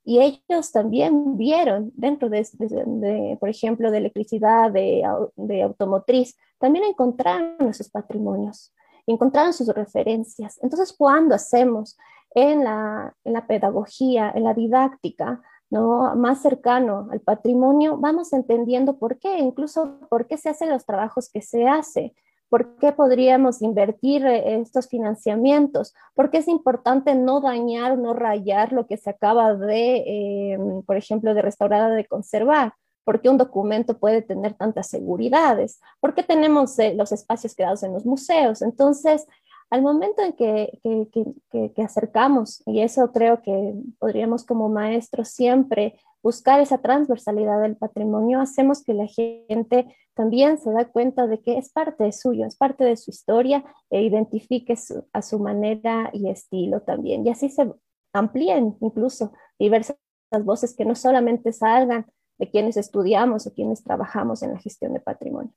[0.05, 5.03] y ellos también vieron dentro de, por ejemplo, de electricidad, de,
[5.36, 8.72] de automotriz, también encontraron esos patrimonios,
[9.07, 10.59] encontraron sus referencias.
[10.62, 11.98] Entonces, cuando hacemos
[12.34, 16.14] en la, en la pedagogía, en la didáctica, ¿no?
[16.16, 21.30] más cercano al patrimonio, vamos entendiendo por qué, incluso por qué se hacen los trabajos
[21.30, 22.14] que se hace,
[22.51, 28.72] por qué podríamos invertir eh, estos financiamientos, por qué es importante no dañar, no rayar
[28.72, 32.74] lo que se acaba de, em, por ejemplo, de restaurar, de conservar.
[33.05, 35.80] ¿Por qué un documento puede tener tantas seguridades?
[36.01, 38.62] ¿Por qué tenemos eh, los espacios quedados en los museos?
[38.62, 39.26] Entonces,
[39.70, 46.60] al momento en que, que, acercamos, y eso creo que podríamos como maestros siempre buscar
[46.60, 51.70] esa transversalidad del patrimonio, hacemos que la gente también se da cuenta de que es
[51.70, 54.74] parte de suyo, es parte de su historia e identifique
[55.12, 57.26] a su manera y estilo también.
[57.26, 57.72] Y así se
[58.12, 59.96] amplíen incluso diversas
[60.44, 62.06] voces que no solamente salgan
[62.38, 65.52] de quienes estudiamos o quienes trabajamos en la gestión de patrimonio.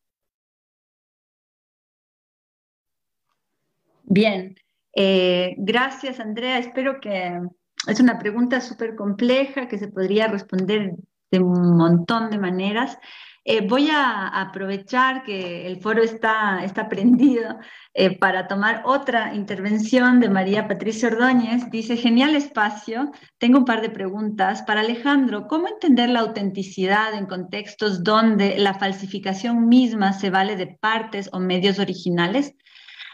[4.04, 4.56] Bien,
[4.94, 6.58] eh, gracias Andrea.
[6.58, 7.42] Espero que
[7.88, 10.94] es una pregunta súper compleja que se podría responder
[11.32, 12.98] de un montón de maneras.
[13.46, 17.58] Eh, voy a aprovechar que el foro está, está prendido
[17.94, 21.70] eh, para tomar otra intervención de María Patricia Ordóñez.
[21.70, 23.12] Dice, genial espacio.
[23.38, 24.62] Tengo un par de preguntas.
[24.62, 30.78] Para Alejandro, ¿cómo entender la autenticidad en contextos donde la falsificación misma se vale de
[30.80, 32.56] partes o medios originales?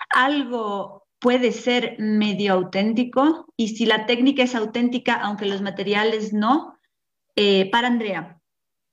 [0.10, 6.78] algo puede ser medio auténtico y si la técnica es auténtica, aunque los materiales no.
[7.36, 8.42] Eh, para Andrea,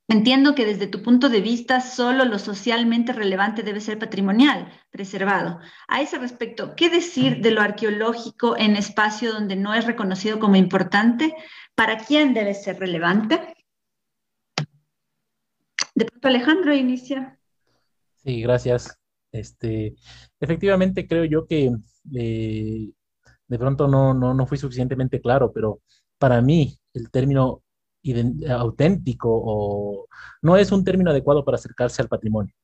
[0.09, 5.61] entiendo que desde tu punto de vista solo lo socialmente relevante debe ser patrimonial, preservado.
[5.89, 10.57] A ese respecto, ¿qué decir de lo arqueológico en espacio donde no es reconocido como
[10.57, 11.35] importante?
[11.75, 13.55] ¿Para quién debe ser relevante?
[15.95, 17.39] De pronto Alejandro inicia.
[18.23, 18.99] Sí, gracias.
[19.33, 19.97] Este,
[20.41, 21.71] efectivamente, creo yo que
[22.15, 22.91] eh,
[23.49, 25.81] de pronto no, no, no fui suficientemente claro, pero
[26.19, 27.63] para mí el término
[28.49, 30.07] auténtico o
[30.43, 32.55] no es un término adecuado para acercarse al patrimonio,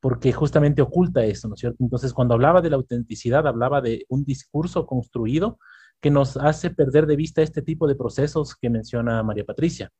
[0.00, 1.78] porque justamente oculta eso, ¿no es cierto?
[1.80, 5.58] Entonces, cuando hablaba de la autenticidad, hablaba de un discurso construido
[6.00, 9.90] que nos hace perder de vista este tipo de procesos que menciona María Patricia.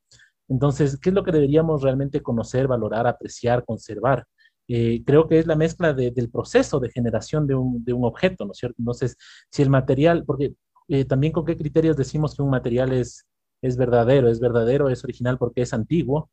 [0.49, 4.27] Entonces, ¿qué es lo que deberíamos realmente conocer, valorar, apreciar, conservar?
[4.69, 8.59] Eh, creo que es la mezcla del proceso de generación de un, objeto, ¿no es
[8.59, 8.77] cierto?
[8.79, 9.17] Entonces,
[9.51, 10.55] si el material, porque
[10.89, 13.27] eh, también con qué criterios decimos que un material es,
[13.63, 16.31] es verdadero, es verdadero, es original porque es antiguo,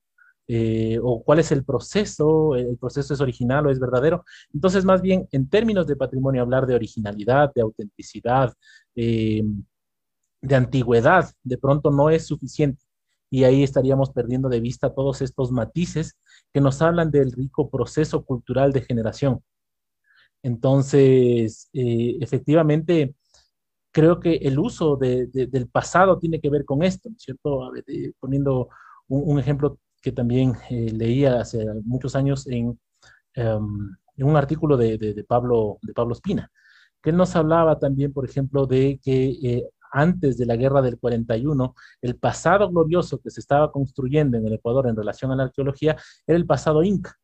[0.48, 4.26] eh, o cuál es el proceso, el proceso es original o es verdadero.
[4.54, 8.54] Entonces, más bien, en términos de patrimonio, hablar de originalidad, de autenticidad,
[8.96, 12.84] de antigüedad, de pronto no es suficiente
[13.34, 16.20] y ahí estaríamos perdiendo de vista todos estos matices
[16.54, 19.44] que nos hablan del rico proceso cultural de generación.
[20.44, 23.16] Entonces, eh, efectivamente,
[23.92, 27.72] creo que el uso del pasado tiene que ver con esto, ¿cierto?
[28.20, 28.70] poniendo
[29.08, 32.80] un, ejemplo que también eh, leía hace muchos años en,
[33.34, 36.52] em, en un artículo de, Pablo, de Pablo Espina,
[37.02, 41.00] que él nos hablaba también, por ejemplo, de que eh, antes de la guerra del
[41.00, 45.44] 41, el pasado glorioso que se estaba construyendo en el Ecuador en relación a la
[45.44, 45.96] arqueología
[46.28, 47.16] era el pasado inca.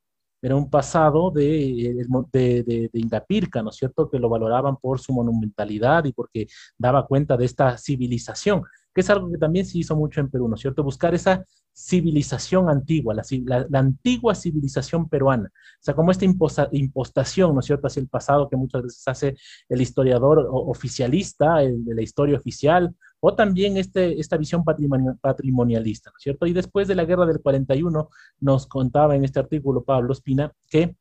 [0.41, 5.11] Era un pasado de, de, de, de ¿no es cierto?, que lo valoraban por su
[5.11, 6.47] monumentalidad y porque
[6.77, 8.63] daba cuenta de esta civilización
[8.93, 10.83] que es algo que también se hizo mucho en Perú, ¿no es cierto?
[10.83, 16.25] Buscar esa civilización antigua, la, antigua civilización peruana, o sea, como esta
[16.71, 19.35] impostación, ¿no es cierto?, hacia el pasado que muchas veces hace
[19.69, 26.17] el historiador oficialista, el de la historia oficial, o también este, esta visión patrimonialista, ¿no
[26.17, 26.45] es cierto?
[26.45, 28.09] Y después de la guerra del 41
[28.39, 30.95] nos contaba en este artículo Pablo Espina que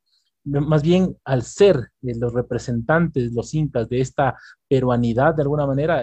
[0.49, 4.37] más bien al ser eh, los representantes, los incas de esta
[4.67, 6.01] peruanidad de alguna manera,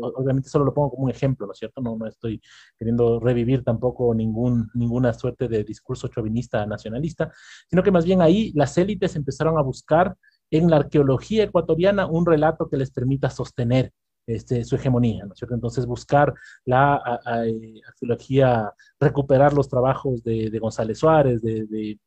[0.00, 1.80] obviamente solo lo pongo como un ejemplo, ¿no es cierto?
[1.80, 2.40] No, no estoy
[2.78, 7.32] queriendo revivir tampoco ningún, ninguna suerte de discurso chauvinista nacionalista,
[7.68, 10.16] sino que más bien ahí las élites empezaron a buscar
[10.50, 13.92] en la arqueología ecuatoriana un relato que les permita sostener
[14.26, 15.54] este, su hegemonía, ¿no es cierto?
[15.54, 16.34] Entonces buscar
[16.64, 16.96] la
[17.86, 21.98] arqueología, recuperar los trabajos de, González Suárez, de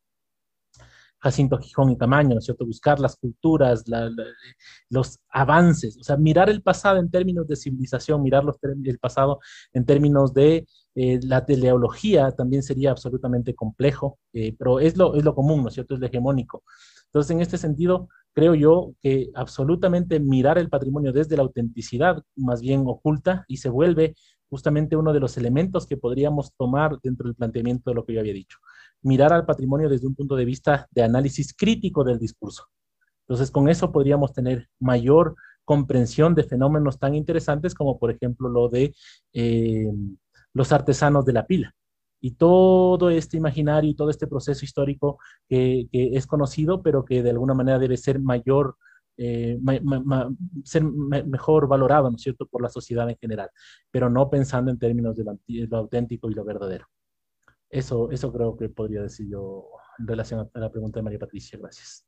[1.21, 2.65] Jacinto Gijón y Tamaño, ¿no es cierto?
[2.65, 3.85] Buscar las culturas,
[4.89, 9.39] los avances, o sea, mirar el pasado en términos de civilización, mirar los, el pasado
[9.73, 10.65] en términos de
[10.95, 15.69] eh, la teleología también sería absolutamente complejo, eh, pero es lo, es lo común, ¿no
[15.69, 15.93] es cierto?
[15.93, 16.63] Es lo hegemónico.
[17.05, 22.61] Entonces, en este sentido, creo yo que absolutamente mirar el patrimonio desde la autenticidad más
[22.61, 24.15] bien oculta y se vuelve
[24.51, 28.19] justamente uno de los elementos que podríamos tomar dentro del planteamiento de lo que yo
[28.19, 28.59] había dicho
[29.01, 32.67] mirar al patrimonio desde un punto de vista de análisis crítico del discurso.
[33.21, 38.69] Entonces, con eso podríamos tener mayor comprensión de fenómenos tan interesantes como, por ejemplo, lo
[38.69, 38.93] de
[39.33, 39.91] eh,
[40.53, 41.73] los artesanos de la pila.
[42.19, 47.31] Y todo este imaginario y todo este proceso histórico que, es conocido, pero que de
[47.31, 48.75] alguna manera debe ser mayor,
[49.17, 49.59] eh,
[50.63, 53.49] ser mejor valorado, ¿no es cierto?, por la sociedad en general,
[53.91, 55.25] pero no pensando en términos de
[55.67, 56.87] lo auténtico y lo verdadero.
[57.69, 61.57] Eso, eso creo que podría decir yo en relación a la pregunta de María Patricia.
[61.59, 62.05] Gracias.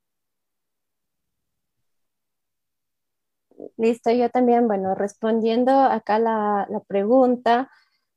[3.77, 7.69] Listo, yo también, bueno, respondiendo acá la, la pregunta,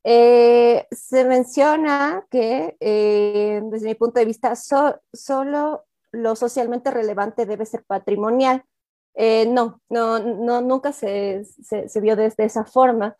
[0.09, 7.67] eh, se menciona que eh, desde mi punto de vista solo lo socialmente relevante debe
[7.67, 8.65] ser patrimonial.
[9.17, 13.17] Eh, no, no, no, nunca se, se, se, vio desde esa forma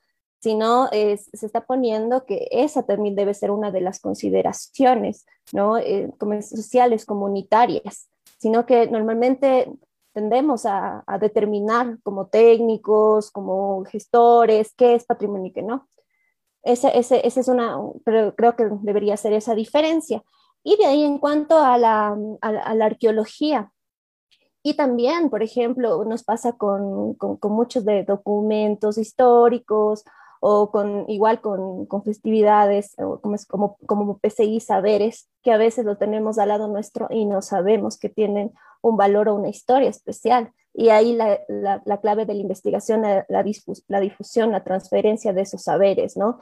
[0.47, 5.77] sino se está poniendo que esa también debe ser una de las consideraciones, ¿no?
[5.79, 9.69] Eh, como sociales, comunitarias, sino que normalmente
[10.13, 15.89] tendemos a, determinar como técnicos, como gestores, qué es patrimonio y qué no.
[16.63, 20.23] Ese, ese, ese es una, pero creo que debería ser esa diferencia.
[20.63, 23.73] Y de ahí en cuanto a la, a, la arqueología,
[24.67, 30.05] y también, por ejemplo, nos pasa con, con, muchos de documentos históricos
[30.41, 35.85] o con, igual con, con festividades, o como, como, como PCI saberes, que a veces
[35.85, 39.89] lo tenemos al lado nuestro y no sabemos que tienen un valor o una historia
[39.89, 40.51] especial.
[40.75, 45.63] Y ahí la, la, clave de la investigación, la, la, difusión, la transferencia de esos
[45.63, 46.41] saberes, ¿no?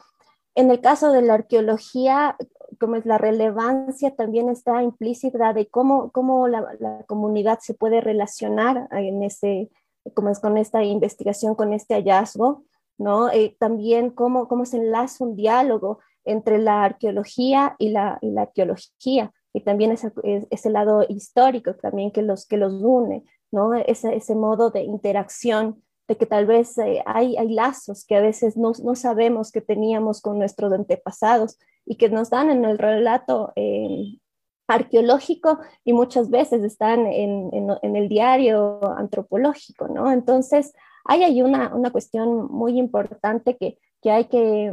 [0.55, 2.37] En el caso de la arqueología,
[2.79, 8.01] como es la relevancia, también está implícita de cómo, cómo la, la, comunidad se puede
[8.01, 9.71] relacionar en ese,
[10.15, 12.65] como es con esta investigación, con este hallazgo.
[12.99, 13.31] ¿no?
[13.31, 18.43] Eh, también cómo, cómo se enlaza un diálogo entre la arqueología y la, y la
[18.43, 20.13] arqueología, y también ese,
[20.51, 23.75] ese, lado histórico también que los, que los une, ¿no?
[23.75, 28.21] Ese, ese modo de interacción, de que tal vez eh, hay, hay lazos que a
[28.21, 32.79] veces no, no, sabemos que teníamos con nuestros antepasados y que nos dan en el
[32.79, 34.19] relato eh,
[34.67, 40.11] arqueológico y muchas veces están en, en, el diario antropológico, ¿no?
[40.11, 40.75] Entonces,
[41.05, 44.73] hay ahí una, una cuestión muy importante que, que, hay que,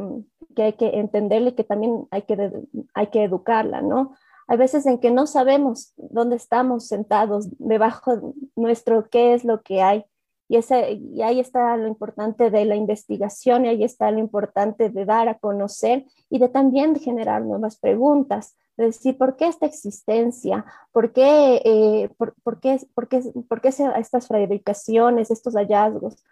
[0.56, 2.52] que hay que entenderle que también hay que,
[2.94, 4.16] hay que educarla, ¿no?
[4.48, 9.82] Hay veces en que no sabemos dónde estamos sentados, debajo nuestro qué es lo que
[9.82, 10.06] hay.
[10.52, 15.30] Y, ahí está lo importante de la investigación y ahí está lo importante de dar
[15.30, 20.66] a conocer y de también generar nuevas preguntas decir, ¿por qué esta existencia?
[20.92, 26.24] ¿Por qué, eh, por, por, qué, por qué, por qué estas fabricaciones, estos hallazgos?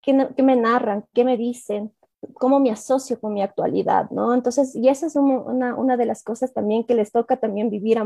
[0.00, 1.04] ¿Qué, ¿Qué, me narran?
[1.12, 1.92] ¿Qué me dicen?
[2.34, 4.10] ¿Cómo me asocio con mi actualidad?
[4.10, 4.34] ¿no?
[4.34, 7.98] Entonces, y esa es una, una, de las cosas también que les toca también vivir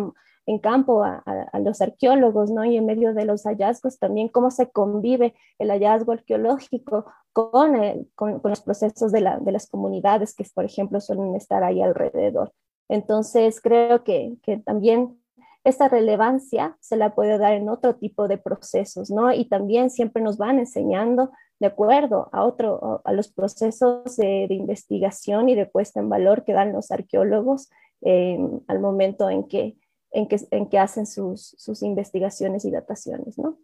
[0.47, 1.23] en campo a,
[1.61, 2.65] los arqueólogos, ¿no?
[2.65, 8.41] Y en medio de los hallazgos también, cómo se convive el hallazgo arqueológico con, con,
[8.43, 12.53] los procesos de, la, de las comunidades que, por ejemplo, suelen estar ahí alrededor.
[12.91, 15.17] Entonces, creo que, también
[15.63, 19.33] esta relevancia se la puede dar en otro tipo de procesos, ¿no?
[19.33, 21.31] Y también siempre nos van enseñando
[21.61, 26.55] de acuerdo a, otro, a los procesos de, investigación y de puesta en valor que
[26.55, 29.77] dan los arqueólogos em, al momento en que,
[30.11, 33.59] en que, en que hacen sus, sus investigaciones y dataciones, ¿no?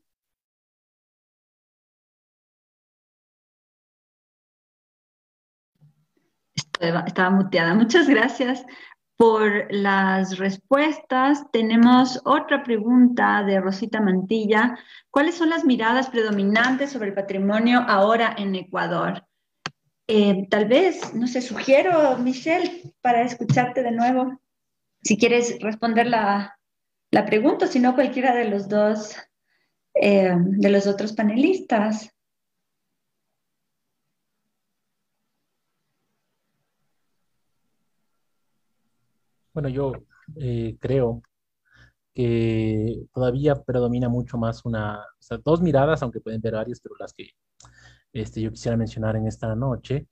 [6.78, 7.74] Estaba muteada.
[7.74, 8.66] Muchas gracias
[9.16, 11.50] por las respuestas.
[11.50, 14.78] Tenemos otra pregunta de Rosita Mantilla.
[15.10, 19.24] ¿Cuáles son las miradas predominantes sobre el patrimonio ahora en Ecuador?
[20.06, 24.40] Eh, tal vez, no sé, sugiero, Michelle, para escucharte de nuevo,
[25.02, 26.58] si quieres responder la,
[27.10, 29.16] la pregunta, si no cualquiera de los dos,
[29.94, 32.12] eh, de los otros panelistas.
[39.56, 39.94] Bueno, yo
[40.36, 41.22] eh, creo
[42.12, 45.02] que todavía predomina mucho más una,
[45.42, 47.30] dos miradas, aunque pueden ver varias, pero las que
[48.12, 50.08] este, yo quisiera mencionar en esta noche.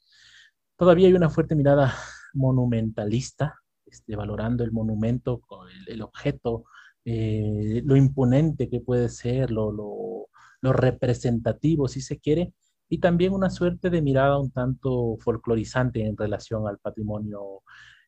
[0.78, 1.92] Todavía hay una fuerte mirada
[2.32, 6.64] monumentalista, este, valorando el monumento, el, el objeto,
[7.04, 10.28] eh, lo imponente que puede ser, lo, lo,
[10.62, 12.54] lo, representativo, si se quiere,
[12.88, 17.60] y también una suerte de mirada un tanto folclorizante en relación al patrimonio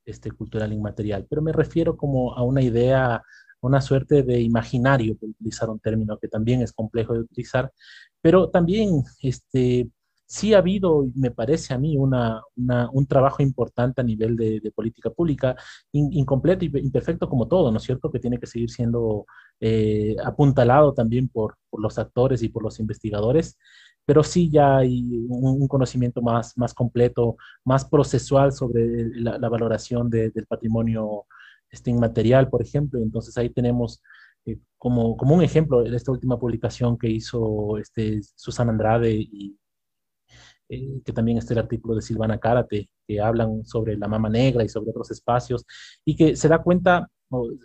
[0.07, 1.27] este, cultural inmaterial.
[1.29, 3.23] Pero me refiero como a una idea,
[3.61, 7.73] una suerte de imaginario, por utilizar un término que también es complejo de utilizar,
[8.23, 9.91] pero también este,
[10.27, 15.11] sí ha habido, me parece a mí, una, un trabajo importante a nivel de, política
[15.11, 15.57] pública,
[15.93, 18.11] incompleto y imperfecto como todo, ¿no es cierto?
[18.11, 19.27] Que tiene que seguir siendo
[19.61, 23.59] eh, apuntalado también por, los actores y por los investigadores,
[24.07, 30.47] pero sí ya hay un, conocimiento más, más completo, más procesual sobre la, valoración del
[30.49, 31.27] patrimonio
[31.71, 33.01] este, inmaterial, por ejemplo.
[33.01, 34.01] Entonces ahí tenemos
[34.47, 39.59] eh, como, como un ejemplo esta última publicación que hizo este, Susana Andrade y
[40.69, 44.65] eh, que también está el artículo de Silvana Cárate, que hablan sobre la mama negra
[44.65, 45.65] y sobre otros espacios,
[46.05, 47.09] y que se da cuenta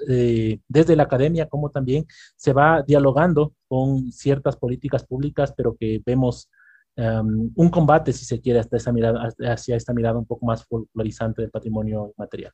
[0.10, 2.06] eh, desde la academia como también
[2.36, 6.50] se va dialogando con ciertas políticas públicas, pero que vemos
[6.98, 10.66] um, un combate, si se quiere, hasta esa mirada, hacia esta mirada un poco más
[10.66, 12.54] folclorizante del patrimonio material.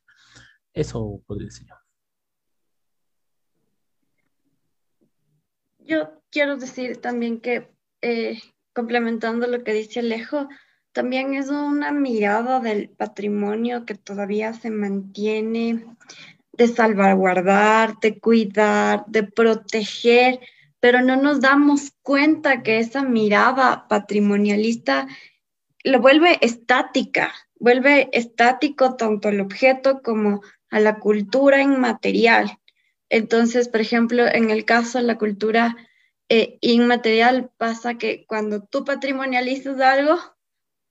[0.72, 1.74] Eso podría decir yo.
[5.80, 8.38] Yo quiero decir también que eh,
[8.74, 10.48] complementando lo que dice Alejo,
[10.92, 15.86] también es una mirada del patrimonio que todavía se mantiene
[16.58, 20.40] de salvaguardar, de cuidar, de proteger,
[20.80, 25.06] pero no nos damos cuenta que esa mirada patrimonialista
[25.84, 32.58] lo vuelve estática, vuelve estático tanto el objeto como a la cultura inmaterial.
[33.08, 35.76] Entonces, por ejemplo, en el caso de la cultura
[36.28, 40.18] eh, inmaterial pasa que cuando tú patrimonializas algo,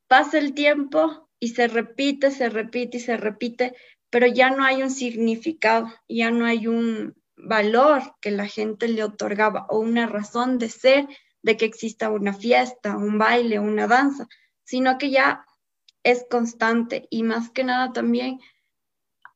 [0.07, 3.75] pasa el tiempo y se repite, se repite y se repite,
[4.09, 9.03] pero ya no hay un significado, ya no hay un valor que la gente le
[9.03, 11.07] otorgaba o una razón de ser
[11.43, 14.27] de que exista una fiesta, un baile, una danza,
[14.63, 15.45] sino que ya
[16.03, 18.39] es constante y más que nada también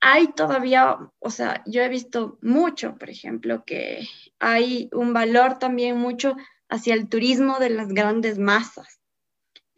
[0.02, 4.08] hay todavía, o sea, yo he visto mucho, por ejemplo, que
[4.40, 6.36] hay un valor también mucho
[6.70, 9.01] hacia el turismo de las grandes masas.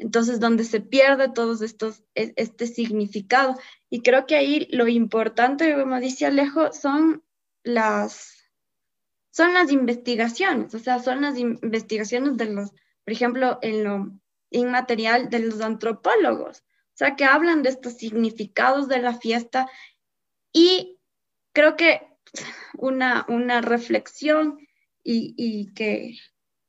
[0.04, 3.58] Entonces, donde se pierde todos estos, e, este significado.
[3.90, 7.24] Y creo que ahí lo importante, como dice Alejo, son
[7.64, 8.52] las,
[9.32, 14.12] son las investigaciones, o sea, son las investigaciones de los, por ejemplo, en lo
[14.50, 19.70] inmaterial de los antropólogos, o sea, que hablan de estos significados de la fiesta.
[20.52, 21.00] Y
[21.54, 22.02] creo que
[22.78, 24.60] una, una reflexión
[25.02, 26.18] y, que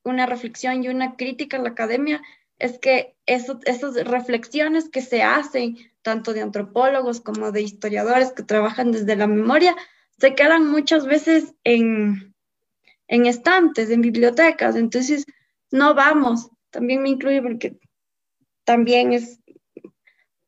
[0.05, 2.22] una reflexión y una crítica a la academia
[2.59, 8.43] es que eso, esas reflexiones que se hacen, tanto de antropólogos como de historiadores que
[8.43, 9.75] trabajan desde la memoria,
[10.19, 12.35] se quedan muchas veces en,
[13.09, 14.77] en estantes, en bibliotecas.
[14.77, 15.25] Entonces,
[15.71, 17.79] no vamos, también me incluye porque
[18.65, 19.41] también es,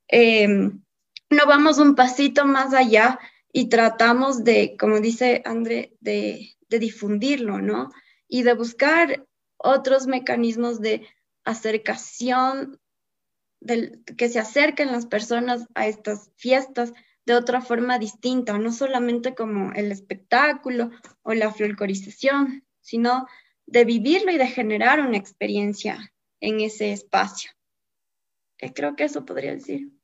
[0.09, 0.83] em,
[1.31, 3.19] no vamos un pasito más allá
[3.53, 7.91] y tratamos de, como dice André, de, difundirlo, ¿no?
[8.29, 9.25] Y de buscar
[9.57, 11.07] otros mecanismos de
[11.47, 12.79] acercación,
[13.61, 16.93] del, que se acerquen las personas a estas fiestas
[17.25, 20.91] de otra forma distinta, no solamente como el espectáculo
[21.23, 23.27] o la folclorización, sino
[23.67, 27.51] de vivirlo y de generar una experiencia en ese espacio.
[28.59, 29.97] Eh, creo que eso podría decir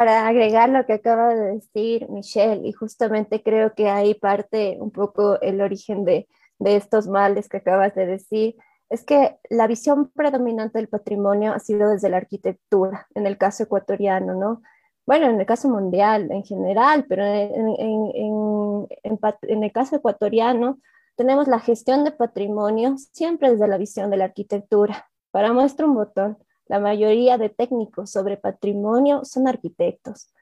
[0.00, 4.90] para agregar lo que acaba de decir Michelle, y justamente creo que ahí parte un
[4.90, 6.26] poco el origen de,
[6.60, 8.56] de estos males que acabas de decir,
[8.90, 13.64] es que la visión predominante del patrimonio ha sido desde la arquitectura, en el caso
[13.64, 14.62] ecuatoriano, ¿no?
[15.06, 20.78] Bueno, en el caso mundial en general, pero en, en, en, en, el caso ecuatoriano
[21.16, 25.08] tenemos la gestión de patrimonio siempre desde la visión de la arquitectura.
[25.30, 30.32] Para muestra un botón, la mayoría de técnicos sobre patrimonio son arquitectos.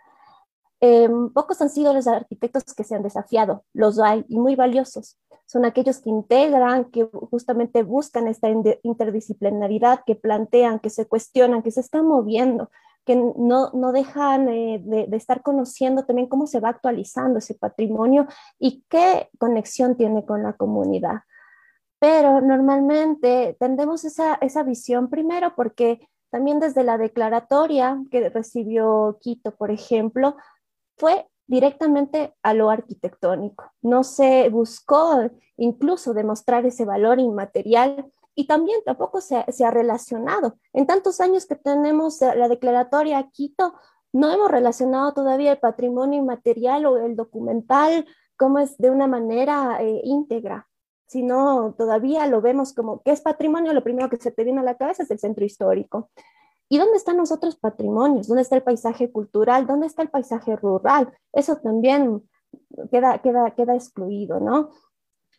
[0.80, 5.18] Em, pocos han sido los arquitectos que se han desafiado, los hay y muy valiosos.
[5.46, 8.48] Son aquellos que integran, que justamente buscan esta
[8.82, 12.70] interdisciplinaridad, que plantean, que se cuestionan, que se están moviendo,
[13.04, 17.54] que no, no dejan eh, de, de, estar conociendo también cómo se va actualizando ese
[17.54, 18.26] patrimonio
[18.58, 21.22] y qué conexión tiene con la comunidad.
[21.98, 29.52] Pero normalmente tendemos esa, esa visión primero porque también desde la declaratoria que recibió Quito,
[29.56, 30.36] por ejemplo,
[30.98, 33.72] fue directamente a lo arquitectónico.
[33.82, 40.58] No se buscó incluso demostrar ese valor inmaterial y también tampoco se, ha relacionado.
[40.72, 43.74] En tantos años que tenemos la declaratoria Quito,
[44.12, 49.78] no hemos relacionado todavía el patrimonio inmaterial o el documental como es de una manera
[49.80, 50.68] eh, íntegra,
[51.08, 54.64] sino todavía lo vemos como que es patrimonio, lo primero que se te viene a
[54.64, 56.10] la cabeza es el centro histórico.
[56.68, 58.28] ¿Y dónde están los otros patrimonios?
[58.28, 59.66] ¿Dónde está el paisaje cultural?
[59.66, 61.12] ¿Dónde está el paisaje rural?
[61.32, 62.28] Eso también
[62.90, 64.70] queda, queda, queda excluido, ¿no?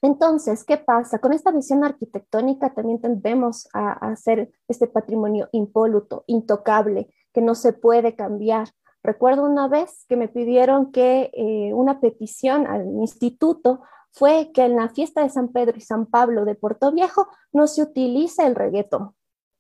[0.02, 1.20] Entonces, ¿qué pasa?
[1.20, 7.74] Con esta visión arquitectónica también tendemos a, hacer este patrimonio impoluto, intocable, que no se
[7.74, 8.70] puede cambiar.
[9.04, 14.76] Recuerdo una vez que me pidieron que eh, una petición al instituto fue que en
[14.76, 18.56] la fiesta de San Pedro y San Pablo de Puerto Viejo no se utilice el
[18.56, 19.14] reggaetón.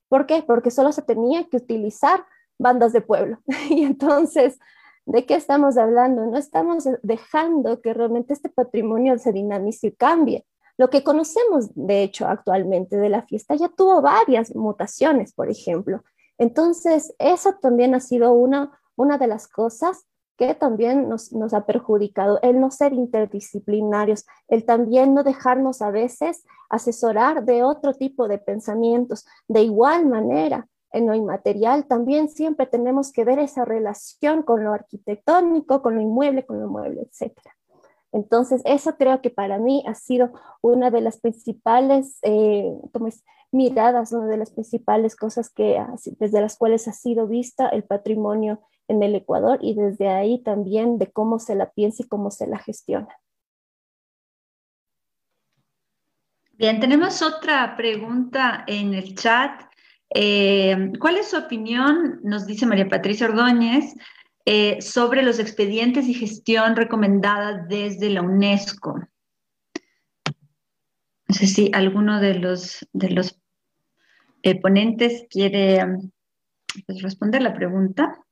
[0.10, 0.44] ¿Por qué?
[0.46, 2.26] Porque solo se tenía que utilizar
[2.58, 3.40] bandas de pueblo.
[3.70, 4.60] y entonces,
[5.06, 6.26] ¿de qué estamos hablando?
[6.26, 10.46] No estamos dejando que realmente este patrimonio se dinamice y cambie.
[10.78, 16.04] Lo que conocemos, de hecho, actualmente de la fiesta ya tuvo varias mutaciones, por ejemplo.
[16.38, 20.06] Entonces, eso también ha sido una, una de las cosas
[20.40, 26.46] que también nos, ha perjudicado, el no ser interdisciplinarios, el también no dejarnos a veces
[26.70, 29.28] asesorar de otro tipo de pensamientos.
[29.50, 34.72] De igual manera, en lo inmaterial también siempre tenemos que ver esa relación con lo
[34.72, 37.38] arquitectónico, con lo inmueble, con lo mueble, etc.
[38.14, 40.32] Entonces, eso creo que para mí ha sido
[40.62, 45.84] una de las principales, eh, es, miradas, una de las principales cosas que,
[46.18, 50.98] desde las cuales ha sido vista el patrimonio en el Ecuador y desde ahí también
[50.98, 53.10] de cómo se la piensa y cómo se la gestiona.
[56.54, 59.62] Bien, tenemos otra pregunta en el chat.
[60.14, 63.96] Eh, ¿Cuál es su opinión, nos dice María Patricia Ordóñez,
[64.46, 69.00] eh, sobre los expedientes y gestión recomendada desde la UNESCO?
[71.30, 73.40] No sé si alguno de los, de los
[74.42, 75.86] eh, ponentes quiere
[76.86, 78.26] pues, responder la pregunta.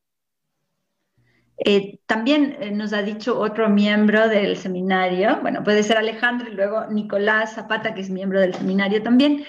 [1.66, 6.54] Eh, también eh, nos ha dicho otro miembro del seminario, bueno, puede ser Alejandro y
[6.54, 9.44] luego Nicolás Zapata, que es miembro del seminario también,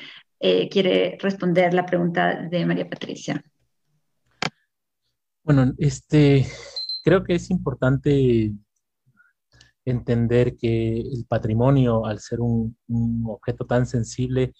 [0.70, 3.42] quiere responder la pregunta de María Patricia.
[5.42, 6.46] Bueno, este,
[7.02, 8.52] creo que es importante
[9.90, 12.76] entender que el patrimonio, al ser un,
[13.26, 14.52] objeto tan sensible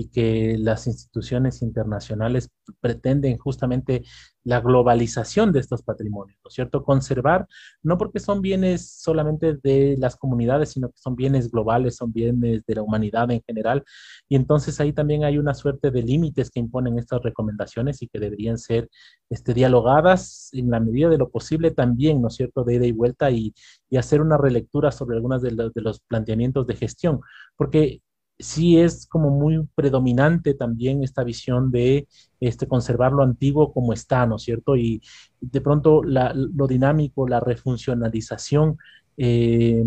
[0.00, 2.48] y que las instituciones internacionales
[2.80, 4.02] pretenden justamente
[4.44, 6.82] la globalización de estos patrimonios, ¿no es cierto?
[6.84, 7.46] Conservar,
[7.82, 12.64] no porque son bienes solamente de las comunidades, sino que son bienes globales, son bienes
[12.64, 13.84] de la humanidad en general.
[14.26, 18.18] Y entonces ahí también hay una suerte de límites que imponen estas recomendaciones y que
[18.18, 18.88] deberían ser
[19.28, 22.92] este, dialogadas en la medida de lo posible también, ¿no es cierto?, de ida y
[22.92, 23.52] vuelta y,
[23.90, 27.20] y hacer una relectura sobre algunos de, de los planteamientos de gestión.
[27.54, 28.00] Porque
[28.40, 32.08] sí es como muy predominante también esta visión de
[32.40, 34.76] este, conservar lo antiguo como está, ¿no es cierto?
[34.76, 35.02] Y
[35.40, 38.78] de pronto lo dinámico, la refuncionalización,
[39.16, 39.84] eh,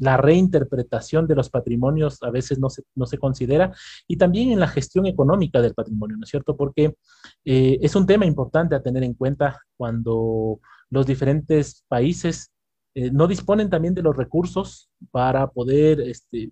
[0.00, 3.72] la reinterpretación de los patrimonios a veces no se, no se, considera,
[4.08, 6.56] y también en la gestión económica del patrimonio, ¿no es cierto?
[6.56, 6.96] Porque
[7.44, 10.58] eh, es un tema importante a tener en cuenta cuando
[10.90, 12.50] los diferentes países
[12.96, 16.50] eh, no disponen también de los recursos para poder este,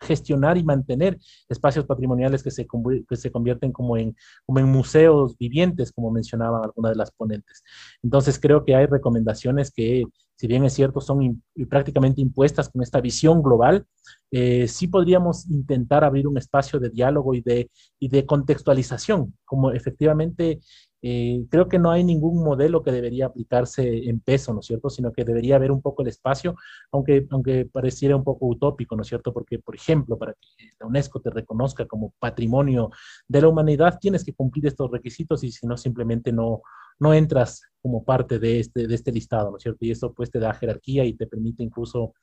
[0.00, 2.66] gestionar y mantener espacios patrimoniales que se,
[3.08, 7.62] que se convierten como en, como en museos vivientes, como mencionaban algunas de las ponentes.
[8.02, 10.04] Entonces creo que hay recomendaciones que,
[10.36, 13.84] si bien es cierto, son prácticamente impuestas con esta visión global,
[14.30, 19.70] eh, sí podríamos intentar abrir un espacio de diálogo y de, y de contextualización, como
[19.72, 20.60] efectivamente
[21.02, 24.90] eh, creo que no hay ningún modelo que debería aplicarse en peso, ¿no es cierto?
[24.90, 26.56] Sino que debería haber un poco el espacio,
[26.92, 29.32] aunque, aunque pareciera un poco utópico, ¿no es cierto?
[29.32, 32.90] Porque, por ejemplo, para que la UNESCO te reconozca como patrimonio
[33.28, 36.62] de la humanidad, tienes que cumplir estos requisitos y si no, simplemente no,
[36.98, 39.84] no entras como parte de este, de este listado, ¿no es cierto?
[39.84, 42.14] Y eso pues te da jerarquía y te permite incluso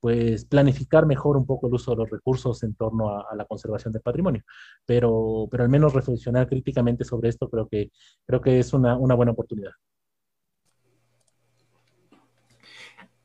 [0.00, 3.92] pues planificar mejor un poco el uso de los recursos en torno a, la conservación
[3.92, 4.42] del patrimonio.
[4.86, 7.90] Pero, pero al menos reflexionar críticamente sobre esto creo que,
[8.26, 9.72] creo que es una, una buena oportunidad.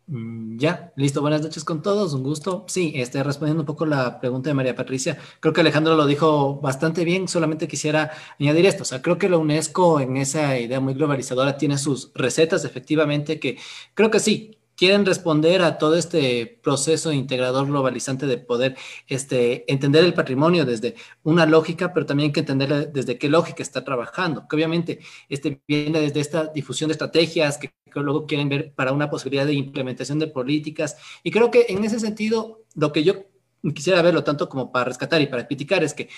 [0.08, 1.22] Mm, ya, listo.
[1.22, 2.14] Buenas noches con todos.
[2.14, 2.66] Un gusto.
[2.68, 6.60] Sí, este, respondiendo un poco la pregunta de María Patricia, creo que Alejandro lo dijo
[6.60, 7.28] bastante bien.
[7.28, 8.84] Solamente quisiera añadir esto.
[8.84, 13.40] O sea, creo que la UNESCO en esa idea muy globalizadora tiene sus recetas, efectivamente,
[13.40, 13.58] que
[13.94, 18.76] creo que sí, quieren responder a todo este proceso integrador globalizante de poder
[19.08, 23.64] este, entender el patrimonio desde una lógica, pero también hay que entender desde qué lógica
[23.64, 25.00] está trabajando, que obviamente
[25.30, 29.54] este, viene desde esta difusión de estrategias que, luego quieren ver para una posibilidad de
[29.54, 30.98] implementación de políticas.
[31.22, 33.28] Y creo que en ese sentido, lo que yo
[33.76, 36.10] quisiera verlo tanto como para rescatar y para criticar es que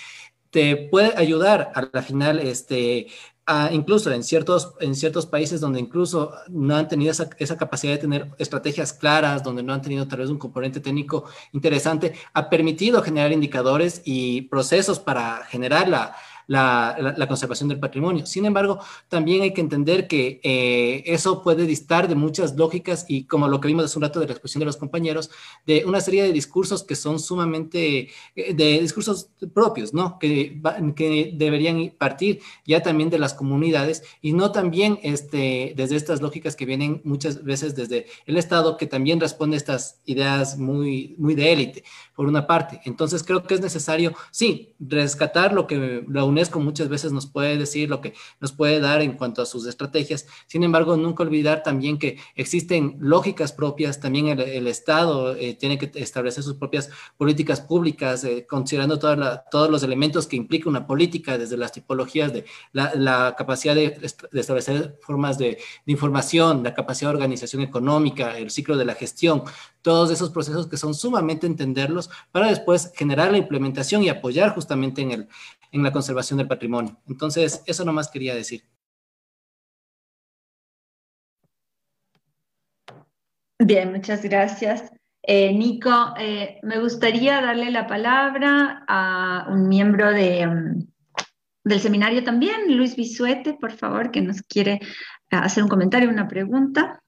[0.50, 3.08] te puede ayudar a la final este,
[3.70, 7.98] incluso en ciertos, en ciertos países donde incluso no han tenido esa, esa, capacidad de
[7.98, 13.02] tener estrategias claras, donde no han tenido tal vez un componente técnico interesante, ha permitido
[13.02, 16.16] generar indicadores y procesos para generar la,
[16.46, 18.26] la, conservación del patrimonio.
[18.26, 18.78] Sin embargo,
[19.08, 23.60] también hay que entender que eh, eso puede distar de muchas lógicas y como lo
[23.60, 25.30] que vimos hace un rato de la exposición de los compañeros,
[25.66, 30.18] de una serie de discursos que son sumamente, eh, de discursos propios, ¿no?
[30.18, 30.60] Que,
[31.36, 36.66] deberían partir ya también de las comunidades y no también este, desde estas lógicas que
[36.66, 41.52] vienen muchas veces desde el Estado, que también responde a estas ideas muy, muy de
[41.52, 41.84] élite,
[42.14, 42.80] por una parte.
[42.84, 47.56] Entonces creo que es necesario, sí, rescatar lo que la UNESCO muchas veces nos puede
[47.56, 50.26] decir, lo que nos puede dar en cuanto a sus estrategias.
[50.46, 55.90] Sin embargo, nunca olvidar también que existen lógicas propias, también el, Estado eh, tiene que
[55.94, 61.56] establecer sus propias políticas públicas, eh, considerando todos los elementos que implica una política, desde
[61.56, 63.98] las tipologías de la, capacidad de,
[64.32, 69.44] establecer formas de, de información, la capacidad de organización económica, el ciclo de la gestión,
[69.86, 75.00] todos esos procesos que son sumamente entenderlos para después generar la implementación y apoyar justamente
[75.00, 75.28] en, el,
[75.70, 76.98] en la conservación del patrimonio.
[77.06, 78.62] Entonces, eso nomás quería decir.
[83.58, 84.90] Bien, muchas gracias.
[85.22, 90.86] Eh, Nico, eh, me gustaría darle la palabra a un miembro de, mm,
[91.64, 94.80] del seminario también, Luis Bisuete, por favor, que nos quiere
[95.30, 97.00] hacer un comentario, una pregunta.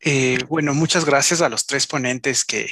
[0.00, 2.70] Eh, bueno, muchas gracias a los tres ponentes que,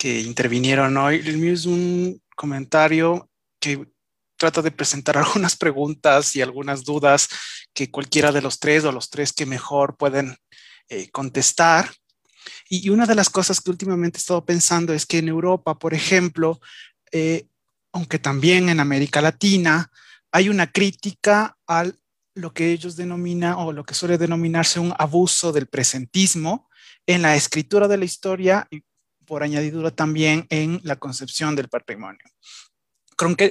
[0.00, 1.16] que intervinieron hoy.
[1.16, 3.28] El mío es un comentario
[3.60, 3.86] que
[4.38, 7.28] trata de presentar algunas preguntas y algunas dudas
[7.74, 10.38] que cualquiera de los tres o los tres que mejor pueden
[10.88, 11.90] eh, contestar.
[12.70, 15.92] Y, una de las cosas que últimamente he estado pensando es que en Europa, por
[15.92, 16.58] ejemplo,
[17.12, 17.46] eh,
[17.92, 19.92] aunque también en América Latina,
[20.32, 21.98] hay una crítica al
[22.34, 26.70] lo que ellos denominan o lo que suele denominarse un abuso del presentismo
[27.06, 28.82] en la escritura de la historia y
[29.30, 32.24] por añadidura también en la concepción del patrimonio.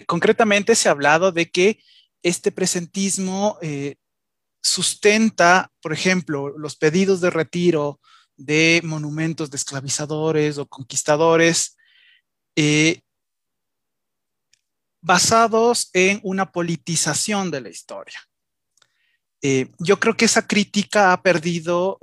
[0.05, 1.79] concretamente se ha hablado de que
[2.21, 3.95] este presentismo eh,
[4.61, 8.01] sustenta, por ejemplo, los pedidos de retiro
[8.35, 11.77] de monumentos de esclavizadores o conquistadores
[12.57, 12.99] eh,
[14.99, 18.19] basados en una politización de la historia.
[19.41, 21.99] Eh, yo creo que esa crítica ha perdido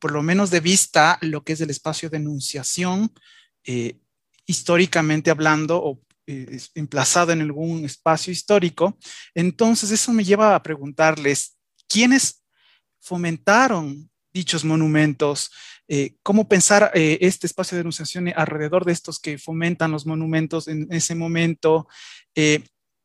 [0.00, 3.12] por lo menos de vista lo que es el espacio de enunciación,
[3.64, 3.98] eh,
[4.46, 8.98] históricamente hablando o eh, emplazado en algún espacio histórico.
[9.34, 12.42] Entonces, eso me lleva a preguntarles, ¿quiénes
[13.00, 15.50] fomentaron dichos monumentos?
[15.86, 20.86] Eh, ¿Cómo pensar este espacio de enunciación alrededor de estos que fomentan los monumentos en
[20.90, 21.88] ese momento?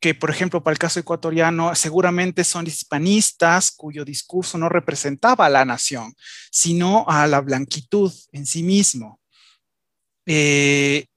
[0.05, 5.49] Que, por ejemplo, para el caso ecuatoriano, seguramente son hispanistas cuyo discurso no representaba a
[5.49, 6.13] la nación,
[6.51, 9.19] sino a la blanquitud en sí mismo.
[10.27, 11.07] Eh,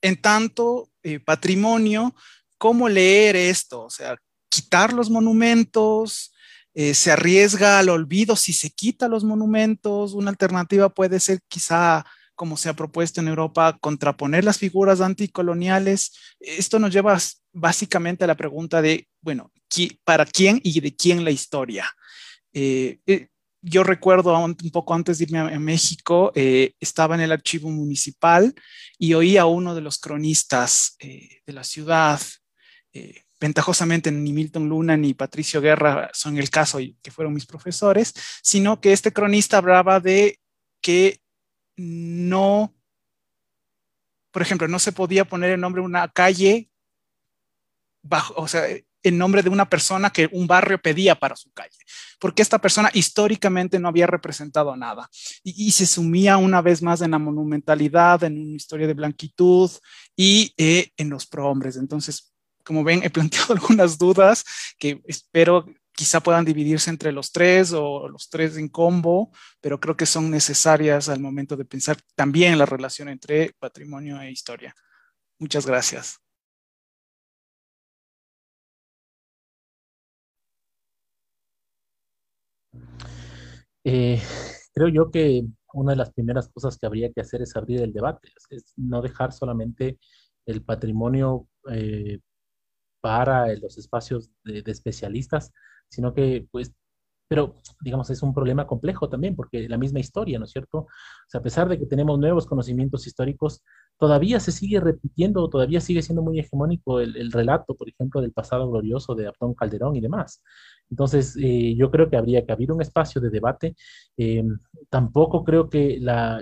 [0.00, 2.14] en tanto, eh, patrimonio,
[2.56, 3.82] ¿cómo leer esto?
[3.82, 4.16] O sea,
[4.48, 6.32] quitar los monumentos,
[6.72, 12.06] eh, se arriesga al olvido si se quita los monumentos, una alternativa puede ser quizá
[12.36, 16.12] como se ha propuesto en Europa, contraponer las figuras anticoloniales.
[16.38, 17.18] Esto nos lleva
[17.52, 19.50] básicamente a la pregunta de, bueno,
[20.04, 21.90] ¿para quién y de quién la historia?
[22.52, 23.28] Eh, eh,
[23.62, 28.54] yo recuerdo un poco antes de irme a, México, eh, estaba en el archivo municipal
[28.96, 32.20] y oí a uno de los cronistas de la ciudad,
[33.40, 38.14] ventajosamente ni Milton Luna ni Patricio Guerra son el caso y que fueron mis profesores,
[38.40, 40.38] sino que este cronista hablaba de
[40.80, 41.20] que
[41.76, 42.74] no,
[44.30, 46.70] por ejemplo, no se podía poner el nombre de una calle
[48.02, 48.66] bajo, o sea,
[49.02, 51.78] el nombre de una persona que un barrio pedía para su calle,
[52.18, 55.08] porque esta persona históricamente no había representado nada
[55.44, 59.70] y, se sumía una vez más en la monumentalidad, en una historia de blanquitud
[60.16, 61.76] y eh, en los prohombres.
[61.76, 62.34] Entonces,
[62.64, 64.44] como ven, he planteado algunas dudas
[64.76, 65.66] que espero
[65.96, 70.30] quizá puedan dividirse entre los tres o los tres en combo, pero creo que son
[70.30, 74.74] necesarias al momento de pensar también la relación entre patrimonio e historia.
[75.38, 76.18] Muchas gracias.
[83.84, 84.20] Eh,
[84.74, 87.92] creo yo que una de las primeras cosas que habría que hacer es abrir el
[87.92, 89.98] debate, es, no dejar solamente
[90.46, 92.20] el patrimonio eh,
[93.00, 95.52] para los espacios de, especialistas,
[95.88, 96.72] sino que, pues,
[97.28, 100.78] pero digamos, es un problema complejo también, porque la misma historia, ¿no es cierto?
[100.78, 100.88] O
[101.28, 103.62] sea, a pesar de que tenemos nuevos conocimientos históricos,
[103.98, 108.70] todavía se sigue repitiendo, todavía sigue siendo muy hegemónico el, relato, por ejemplo, del pasado
[108.70, 110.42] glorioso de Abdón Calderón y demás.
[110.90, 113.74] Entonces, eh, yo creo que habría que abrir un espacio de debate.
[114.16, 114.44] Eh,
[114.88, 116.40] tampoco creo que la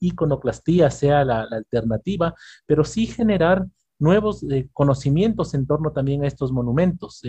[0.00, 2.34] iconoclastía sea la, alternativa,
[2.66, 3.66] pero sí generar
[3.98, 7.22] nuevos eh, conocimientos en torno también a estos monumentos,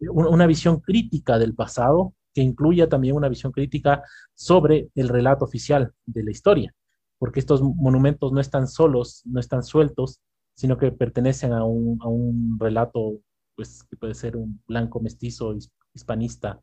[0.00, 4.02] una visión crítica del pasado que incluya también una visión crítica
[4.34, 6.74] sobre el relato oficial de la historia
[7.22, 10.20] porque estos monumentos no están solos, no están sueltos,
[10.56, 13.20] sino que pertenecen a un, relato,
[13.54, 15.54] pues, que puede ser un blanco mestizo
[15.94, 16.60] hispanista.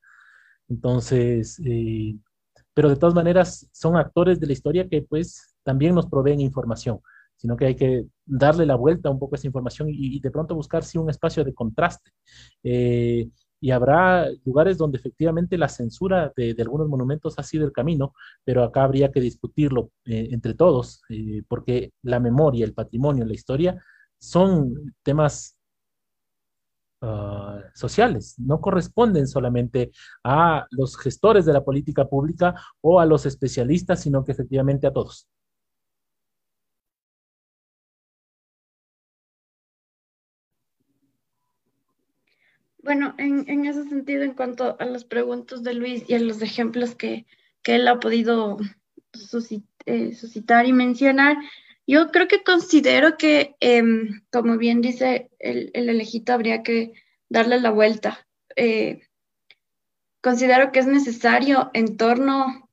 [0.67, 2.13] Entonces, eh,
[2.73, 6.99] pero de todas maneras son actores de la historia que pues también nos proveen información,
[7.39, 10.55] sino que hay que darle la vuelta un poco a esa información y, de pronto
[10.55, 12.11] buscar sí un espacio de contraste.
[12.63, 13.29] Eh,
[13.61, 18.13] y habrá lugares donde efectivamente la censura de, algunos monumentos ha sido el camino,
[18.43, 23.33] pero acá habría que discutirlo eh, entre todos, eh, porque la memoria, el patrimonio, la
[23.33, 23.81] historia
[24.17, 25.57] son temas
[27.01, 29.91] ah, sociales, no corresponden solamente
[30.25, 34.93] a los gestores de la política pública o a los especialistas, sino que efectivamente a
[34.93, 35.29] todos.
[42.89, 46.95] Bueno, en, ese sentido, en cuanto a las preguntas de Luis y a los ejemplos
[46.95, 47.27] que,
[47.65, 48.57] él ha podido
[49.85, 51.37] eh, suscitar y mencionar,
[51.85, 56.93] yo creo que considero que, em, como bien dice el, el, elegido, habría que
[57.29, 58.25] darle la vuelta.
[58.55, 59.01] Eh,
[60.19, 62.71] considero que es necesario en torno,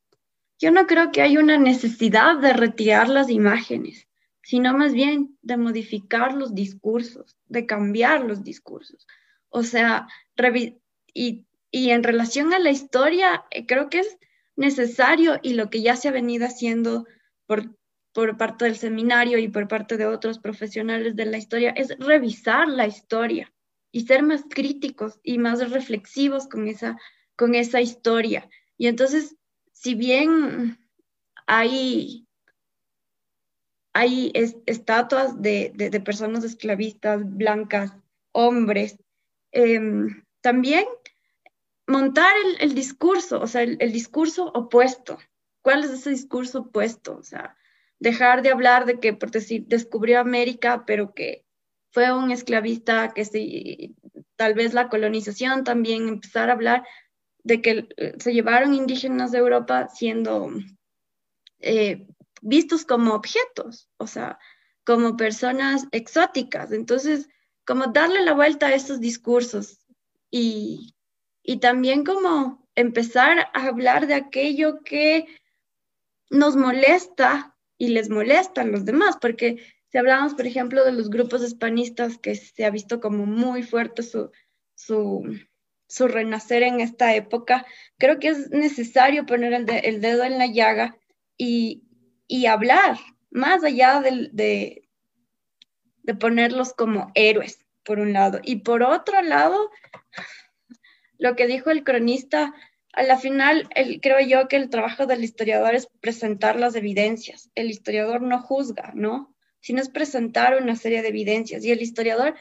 [0.59, 4.09] yo no creo que haya una necesidad de retirar las imágenes,
[4.43, 9.07] sino más bien de modificar los discursos, de cambiar los discursos.
[9.49, 10.09] O sea,
[11.15, 14.19] y, en relación a la historia, eh, creo que es
[14.57, 17.07] necesario y lo que ya se ha venido haciendo
[17.47, 17.77] por,
[18.13, 22.69] por parte del seminario y por parte de otros profesionales de la historia es revisar
[22.69, 23.53] la historia
[23.93, 26.99] y ser más críticos y más reflexivos con esa,
[27.37, 28.49] con esa historia.
[28.77, 29.37] Y entonces,
[29.73, 30.79] si bien
[31.47, 32.27] hay,
[33.93, 34.33] hay
[34.67, 37.93] estatuas de, de, personas esclavistas, blancas,
[38.33, 38.99] hombres,
[39.59, 40.85] Em, también
[41.87, 45.17] montar el, discurso, o sea, el, discurso opuesto.
[45.63, 47.17] ¿Cuál es ese discurso opuesto?
[47.17, 47.57] O sea,
[47.99, 51.47] dejar de hablar de que por decir, descubrió América, pero que
[51.91, 53.95] fue un esclavista, que se,
[54.37, 56.85] tal vez la colonización también, empezar a hablar
[57.43, 60.51] de que eh, se llevaron indígenas de Europa siendo
[61.61, 62.07] eh,
[62.43, 64.39] vistos como objetos, o sea,
[64.85, 66.73] como personas exóticas.
[66.73, 67.31] Entonces,
[67.67, 69.81] como darle la vuelta a estos discursos
[70.31, 70.95] y,
[71.61, 75.27] también como empezar a hablar de aquello que
[76.31, 79.59] nos molesta y les molesta a los demás, porque
[79.91, 84.03] si hablamos, por ejemplo, de los grupos hispanistas, que se ha visto como muy fuerte
[84.03, 84.31] su,
[84.75, 87.65] su, renacer en esta época,
[87.99, 90.97] creo que es necesario poner el, dedo en la llaga
[91.37, 91.83] y,
[92.49, 92.99] hablar
[93.31, 94.86] más allá de, de
[96.15, 98.41] ponerlos como héroes, por un lado.
[98.43, 99.71] Y por otro lado,
[101.19, 102.55] lo que dijo el cronista,
[102.93, 107.51] a la final, el, creo yo que el trabajo del historiador es presentar las evidencias.
[107.55, 109.35] El historiador no juzga, ¿no?
[109.61, 111.65] Sino es presentar una serie de evidencias.
[111.65, 112.35] Y el historiador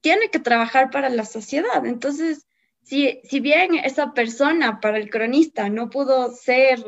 [0.00, 1.84] tiene que trabajar para la sociedad.
[1.84, 2.46] Entonces,
[2.82, 6.78] si, si bien esa persona para el cronista no pudo ser,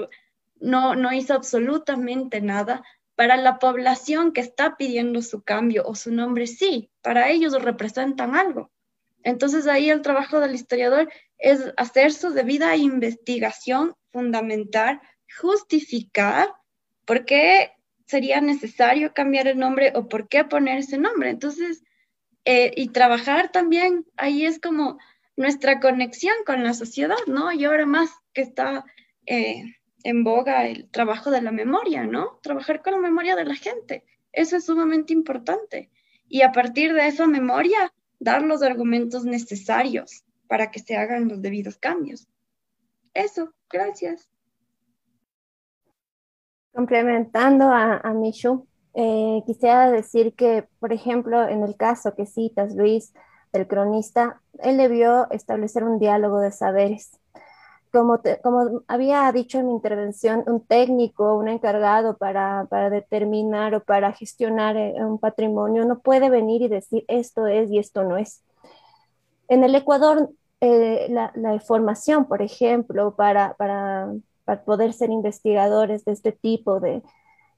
[0.61, 2.83] no, no hizo absolutamente nada,
[3.16, 8.36] para la población que está pidiendo su cambio o su nombre, sí, para ellos representan
[8.36, 8.70] algo.
[9.24, 15.01] Entonces ahí el trabajo del historiador es hacer su debida investigación, fundamental,
[15.40, 16.52] justificar
[17.05, 17.72] por qué
[18.06, 21.30] sería necesario cambiar el nombre o por qué poner ese nombre.
[21.30, 21.82] Entonces,
[22.44, 24.98] eh, y trabajar también, ahí es como
[25.36, 27.51] nuestra conexión con la sociedad, ¿no?
[27.51, 28.84] Y ahora más que está
[29.26, 29.64] eh,
[30.07, 32.39] en boga el trabajo de la memoria, ¿no?
[32.41, 34.05] Trabajar con la memoria de la gente.
[34.31, 35.91] Eso es sumamente importante.
[36.28, 41.43] Y a partir de esa memoria, dar los argumentos necesarios para que se hagan los
[41.43, 42.28] debidos cambios.
[43.15, 44.31] Eso, gracias.
[46.73, 52.77] Complementando a, a Michu, eh, quisiera decir que, por ejemplo, en el caso que citas,
[52.77, 53.12] Luis,
[53.53, 57.19] del cronista, él debió establecer un diálogo de saberes
[57.93, 63.83] como, como había dicho en mi intervención, un técnico, un encargado para, para determinar o
[63.83, 68.17] para gestionar eh, un patrimonio no puede venir y decir esto es y esto no
[68.17, 68.43] es.
[69.49, 70.31] En el Ecuador,
[70.61, 74.13] eh, la, la, formación, por ejemplo, para, para,
[74.45, 77.03] para, poder ser investigadores de este tipo de,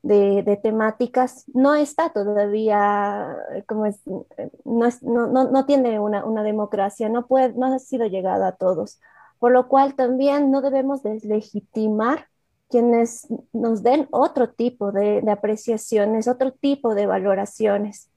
[0.02, 3.36] de, temáticas, no está todavía,
[3.66, 8.48] como es, no, no, no, tiene una, una, democracia, no, puede, no ha sido llegada
[8.48, 9.00] a todos,
[9.38, 12.26] por lo cual también no debemos deslegitimar
[12.68, 18.10] quienes nos den otro tipo de, de apreciaciones, otro tipo de valoraciones.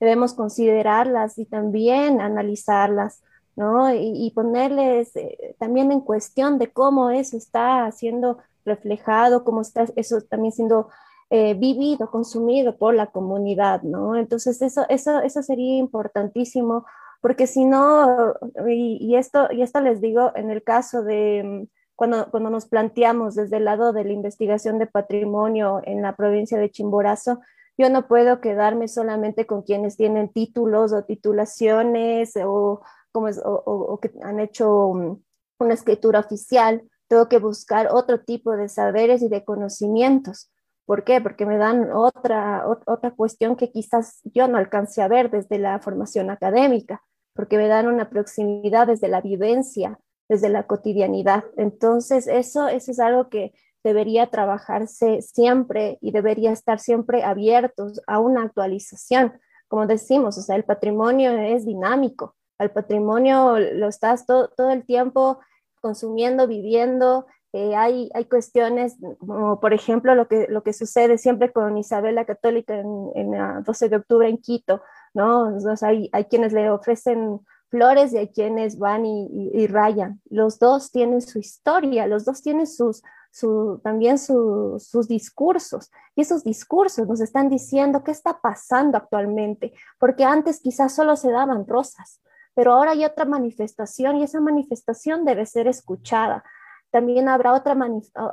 [0.00, 3.22] Debemos considerarlas y también analizarlas,
[3.58, 3.92] ¿no?
[3.92, 10.20] Y, ponerles eh, también en cuestión de cómo eso está siendo reflejado, cómo está eso
[10.22, 10.88] también siendo
[11.30, 14.16] eh, vivido, consumido por la comunidad, ¿no?
[14.16, 16.86] Entonces eso, eso, eso sería importantísimo,
[17.20, 18.34] porque si no,
[18.66, 21.66] y, esto, y esto les digo en el caso de mm,
[21.96, 26.58] cuando, cuando nos planteamos desde el lado de la investigación de patrimonio en la provincia
[26.58, 27.40] de Chimborazo,
[27.76, 32.82] yo no puedo quedarme solamente con quienes tienen títulos o titulaciones o
[33.12, 35.22] o, que han hecho mm,
[35.60, 40.50] una escritura oficial, tengo que buscar otro tipo de saberes y de conocimientos.
[40.84, 41.20] ¿Por qué?
[41.20, 45.78] Porque me dan otra, otra cuestión que quizás yo no alcance a ver desde la
[45.80, 47.02] formación académica,
[47.38, 51.44] porque me dan una proximidad desde la vivencia, desde la cotidianidad.
[51.56, 53.52] Entonces, eso, eso es algo que
[53.84, 59.38] debería trabajarse siempre y debería estar siempre abiertos a una actualización.
[59.68, 65.38] Como decimos, o sea, el patrimonio es dinámico al patrimonio lo estás todo, el tiempo
[65.80, 67.26] consumiendo, viviendo.
[67.52, 72.16] Eh, hay, hay cuestiones como, por ejemplo, lo que, lo que sucede siempre con Isabel
[72.16, 74.82] la Católica en, en 12 de octubre en Quito,
[75.18, 75.52] ¿no?
[75.82, 77.40] hay, hay quienes le ofrecen
[77.70, 80.20] flores y hay quienes van y, rayan.
[80.30, 85.90] Los dos tienen su historia, los dos tienen sus, su, también sus discursos.
[86.14, 91.30] Y esos discursos nos están diciendo qué está pasando actualmente, porque antes quizás solo se
[91.32, 92.20] daban rosas,
[92.54, 96.44] pero ahora hay otra manifestación y esa manifestación debe ser escuchada.
[96.90, 97.76] También habrá otra,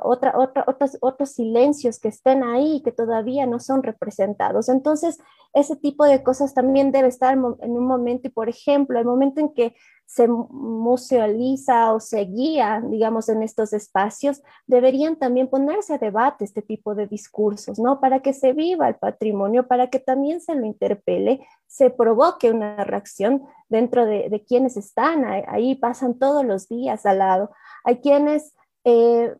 [0.02, 4.68] otra, otra, otros, otros silencios que estén ahí y que todavía no son representados.
[4.68, 5.18] Entonces,
[5.52, 9.40] ese tipo de cosas también debe estar en un momento, y por ejemplo, el momento
[9.40, 9.74] en que
[10.06, 16.62] se musealiza o se guía, digamos, en estos espacios, deberían también ponerse a debate este
[16.62, 18.00] tipo de discursos, ¿no?
[18.00, 22.84] Para que se viva el patrimonio, para que también se lo interpele, se provoque una
[22.84, 27.50] reacción dentro de, quienes están ahí, pasan todos los días al lado.
[27.84, 28.54] Hay quienes...
[28.84, 29.34] Eh,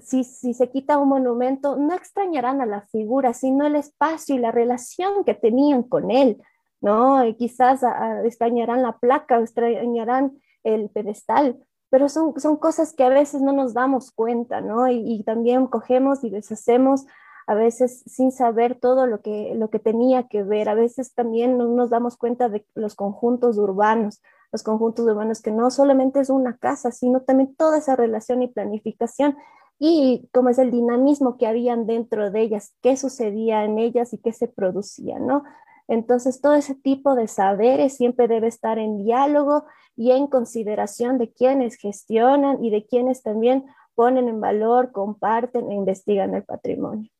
[0.00, 4.38] si, si, se quita un monumento, no extrañarán a la figura, sino el espacio y
[4.38, 6.40] la relación que tenían con él,
[6.80, 7.24] ¿no?
[7.24, 7.82] Y quizás
[8.24, 11.58] extrañarán la placa, extrañarán el pedestal,
[11.90, 14.88] pero son, son cosas que a veces no nos damos cuenta, ¿no?
[14.88, 17.06] Y, también cogemos y deshacemos
[17.46, 20.68] a veces sin saber todo lo que, lo que tenía que ver.
[20.68, 24.20] A veces también no nos damos cuenta de los conjuntos urbanos,
[24.52, 28.48] los conjuntos urbanos que no solamente es una casa, sino también toda esa relación y
[28.48, 29.36] planificación
[29.78, 34.18] y cómo es el dinamismo que habían dentro de ellas, qué sucedía en ellas y
[34.18, 35.44] qué se producía, ¿no?
[35.88, 39.64] Entonces, todo ese tipo de saberes siempre debe estar en diálogo
[39.96, 45.74] y en consideración de quienes gestionan y de quienes también ponen en valor, comparten e
[45.74, 47.10] investigan el patrimonio.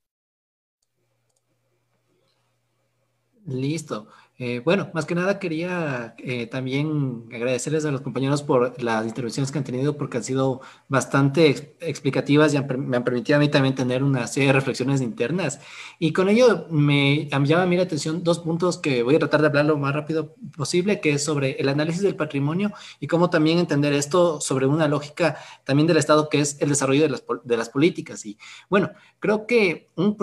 [3.47, 4.07] Listo.
[4.40, 9.51] Eh, bueno, más que nada quería eh, también agradecerles a los compañeros por las intervenciones
[9.51, 13.74] que han tenido porque han sido bastante explicativas y me han permitido a mí también
[13.74, 15.59] tener una serie de reflexiones internas.
[15.98, 19.40] Y con ello me llama a mí la atención dos puntos que voy a tratar
[19.40, 22.70] de hablar lo más rápido posible, que es sobre el análisis del patrimonio
[23.01, 27.02] y cómo también entender esto sobre una lógica también del Estado, que es el desarrollo
[27.02, 28.24] de las, de las políticas.
[28.24, 28.39] Y
[28.70, 30.16] bueno, creo que un,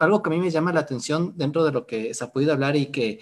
[0.00, 2.52] algo que a mí me llama la atención dentro de lo que se ha podido
[2.52, 3.20] hablar y que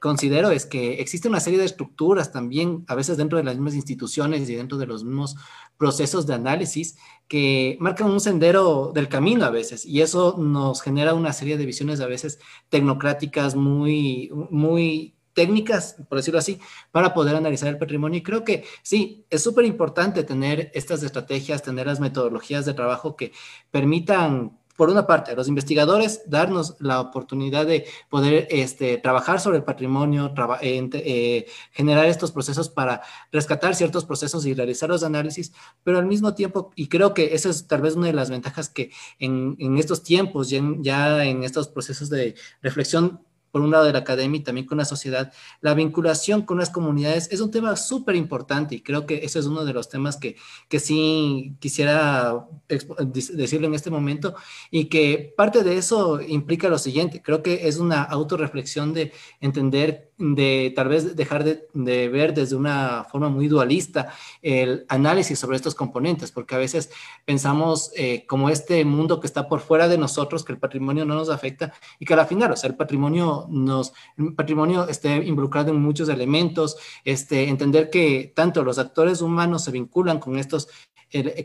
[0.00, 3.74] considero es que existe una serie de estructuras también, a veces dentro de las mismas
[3.74, 5.36] instituciones y dentro de los mismos
[5.76, 6.96] procesos de análisis,
[7.28, 11.66] que marcan un sendero del camino a veces, y eso nos genera una serie de
[11.66, 12.40] visiones a veces
[12.70, 16.58] tecnocráticas muy, muy técnicas, por decirlo así,
[16.90, 18.18] para poder analizar el patrimonio.
[18.18, 23.16] Y creo que sí, es súper importante tener estas estrategias, tener las metodologías de trabajo
[23.16, 23.32] que
[23.70, 29.62] permitan por una parte, los investigadores darnos la oportunidad de poder este, trabajar sobre el
[29.62, 30.32] patrimonio,
[30.62, 35.52] eh, generar estos procesos para rescatar ciertos procesos y realizar los análisis,
[35.84, 38.70] pero al mismo tiempo, y creo que esa es tal vez una de las ventajas
[38.70, 43.20] que en, estos tiempos, ya en estos procesos de reflexión
[43.50, 46.70] por un lado de la academia y también con la sociedad, la vinculación con las
[46.70, 50.16] comunidades es un tema súper importante y creo que ese es uno de los temas
[50.16, 50.36] que,
[50.68, 54.34] que sí quisiera decirlo en este momento
[54.70, 60.10] y que parte de eso implica lo siguiente, creo que es una autorreflexión de entender,
[60.18, 64.12] de tal vez dejar de, de ver desde una forma muy dualista
[64.42, 66.90] el análisis sobre estos componentes, porque a veces
[67.24, 71.14] pensamos eh, como este mundo que está por fuera de nosotros, que el patrimonio no
[71.14, 75.70] nos afecta y que al final, o sea, el patrimonio nos, el patrimonio esté involucrado
[75.70, 80.68] en muchos elementos, este, entender que tanto los actores humanos se vinculan con estos,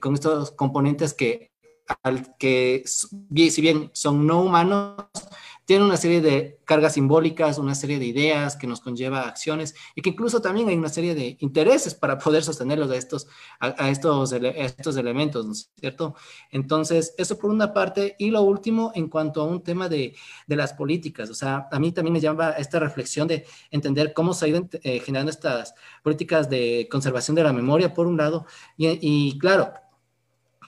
[0.01, 1.51] con estos componentes que,
[2.39, 4.95] que, si bien son no humanos,
[5.65, 10.01] tiene una serie de cargas simbólicas, una serie de ideas que nos conlleva acciones y
[10.01, 13.27] que incluso también hay una serie de intereses para poder sostenerlos a estos,
[13.59, 16.15] a, estos, estos elementos, ¿no es cierto?
[16.51, 18.15] Entonces, eso por una parte.
[18.19, 20.15] Y lo último, en cuanto a un tema de,
[20.47, 24.33] de las políticas, o sea, a mí también me llama esta reflexión de entender cómo
[24.33, 25.73] se ha ido eh, generando estas
[26.03, 28.45] políticas de conservación de la memoria, por un lado,
[28.77, 29.73] y, y claro,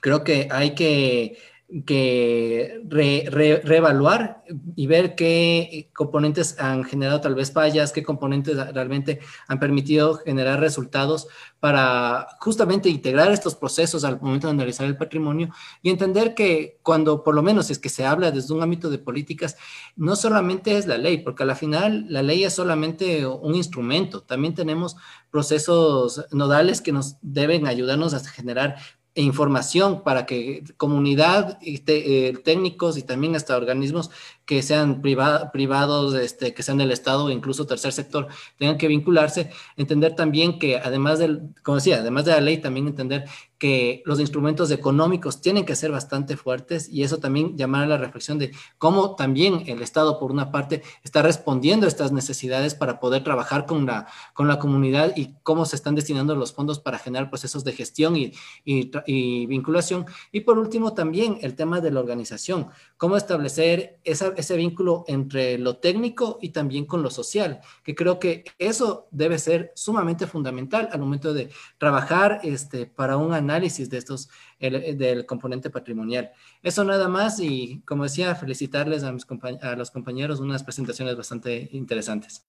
[0.00, 1.38] creo que hay que
[1.84, 4.42] que reevaluar
[4.74, 10.60] y ver qué componentes han generado tal vez fallas, qué componentes realmente han permitido generar
[10.60, 11.28] resultados
[11.60, 15.50] para justamente integrar estos procesos al momento de analizar el patrimonio
[15.82, 18.98] y entender que cuando por lo menos es que se habla desde un ámbito de
[18.98, 19.56] políticas,
[19.94, 24.22] no solamente es la ley, porque a la final la ley es solamente un instrumento,
[24.22, 24.96] también tenemos
[25.30, 28.76] procesos nodales que nos deben ayudarnos a generar
[29.18, 34.12] e información para que comunidad, y eh, técnicos y también hasta organismos
[34.46, 38.28] que sean privados, este, que sean del Estado o incluso tercer sector,
[38.58, 42.86] tengan que vincularse, entender también que además del, como decía, además de la ley, también
[42.86, 43.24] entender
[43.58, 47.96] que los instrumentos económicos tienen que ser bastante fuertes y eso también llamar a la
[47.96, 53.00] reflexión de cómo también el Estado, por una parte, está respondiendo a estas necesidades para
[53.00, 56.98] poder trabajar con la, con la comunidad y cómo se están destinando los fondos para
[56.98, 58.32] generar procesos de gestión y,
[58.64, 60.06] y, y vinculación.
[60.30, 65.58] Y por último, también el tema de la organización, cómo establecer esa, ese vínculo entre
[65.58, 70.88] lo técnico y también con lo social, que creo que eso debe ser sumamente fundamental
[70.92, 74.28] al momento de trabajar este, para un análisis de estos,
[74.60, 76.30] del componente patrimonial.
[76.62, 79.26] Eso nada más y como decía, felicitarles a, mis
[79.62, 82.46] a los compañeros, unas presentaciones bastante interesantes.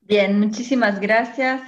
[0.00, 1.62] Bien, muchísimas gracias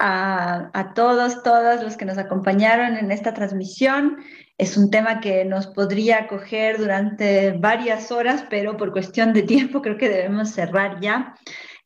[0.00, 4.16] a, a, todos, todas los que nos acompañaron en esta transmisión.
[4.58, 9.82] Es un tema que nos podría coger durante varias horas, pero por cuestión de tiempo
[9.82, 11.34] creo que debemos cerrar ya.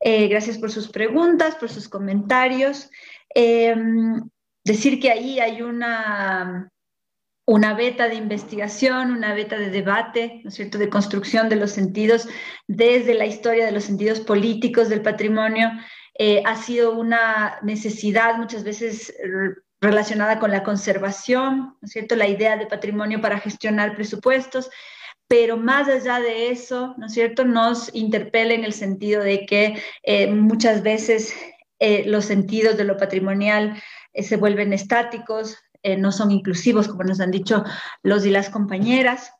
[0.00, 2.90] Eh, gracias por sus preguntas, por sus comentarios.
[3.34, 3.74] Eh,
[4.64, 6.70] decir que ahí hay una,
[7.46, 11.70] una beta de investigación, una beta de debate, ¿no es cierto?, de construcción de los
[11.70, 12.28] sentidos
[12.66, 15.70] desde la historia de los sentidos políticos del patrimonio
[16.16, 19.12] eh, ha sido una necesidad muchas veces
[19.84, 22.16] relacionada con la conservación, ¿no es cierto?
[22.16, 24.70] La idea de patrimonio para gestionar presupuestos,
[25.28, 27.44] pero más allá de eso, ¿no es cierto?
[27.44, 31.34] Nos interpela en el sentido de que eh, muchas veces
[31.84, 33.80] eh, los sentidos de lo patrimonial
[34.14, 35.58] se vuelven estáticos,
[35.98, 37.62] no son inclusivos, como nos han dicho
[38.02, 39.32] los y las compañeras.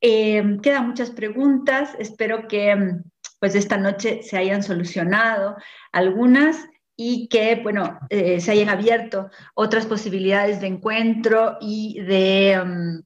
[0.00, 3.02] quedan muchas preguntas, espero que mm,
[3.40, 5.56] pues esta noche se hayan solucionado
[5.92, 6.56] algunas
[7.02, 13.00] y que, bueno, eh, se hayan abierto otras posibilidades de encuentro y de, mm,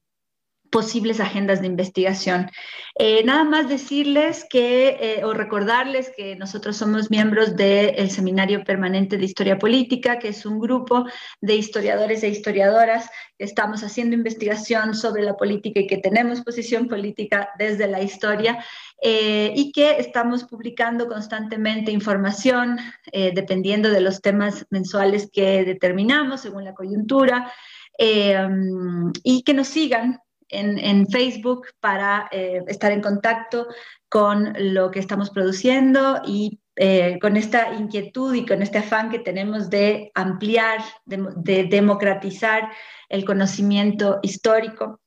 [0.75, 2.51] posibles agendas de investigación.
[2.99, 9.17] Eh, nada más decirles que, eh, o recordarles que nosotros somos miembros del Seminario Permanente
[9.17, 11.05] de Historia Política, que es un grupo
[11.39, 16.89] de historiadores e historiadoras que estamos haciendo investigación sobre la política y que tenemos posición
[16.89, 18.61] política desde la historia
[19.01, 22.77] eh, y que estamos publicando constantemente información
[23.13, 27.49] dependiendo de los temas mensuales que determinamos según la coyuntura.
[27.97, 30.19] y que nos sigan
[30.49, 33.67] en, Facebook para eh, estar en contacto
[34.09, 39.19] con lo que estamos produciendo y eh, con esta inquietud y con este afán que
[39.19, 42.69] tenemos de ampliar, de, democratizar
[43.09, 44.99] el conocimiento histórico.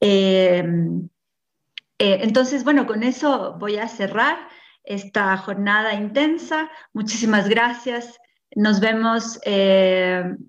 [0.00, 0.64] Eh,
[1.98, 4.36] entonces, bueno, con eso voy a cerrar
[4.82, 6.68] esta jornada intensa.
[6.92, 8.18] Muchísimas gracias.
[8.56, 9.38] Nos vemos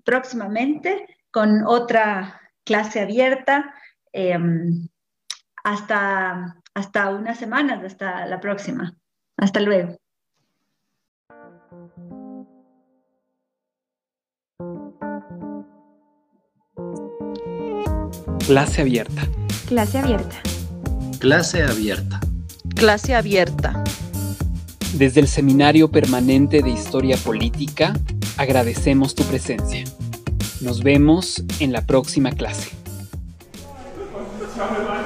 [0.04, 3.72] próximamente con otra clase abierta
[4.16, 4.86] Em,
[5.64, 8.96] hasta, hasta unas semanas, hasta la próxima.
[9.36, 9.96] Hasta luego.
[18.46, 19.22] Clase abierta.
[19.66, 20.36] Clase abierta.
[21.18, 22.20] Clase abierta.
[22.76, 23.82] Clase abierta.
[24.96, 27.94] Desde el Seminario Permanente de Historia Política,
[28.36, 29.82] agradecemos tu presencia.
[30.60, 32.83] Nos vemos en la próxima clase.
[34.54, 35.03] Ciao,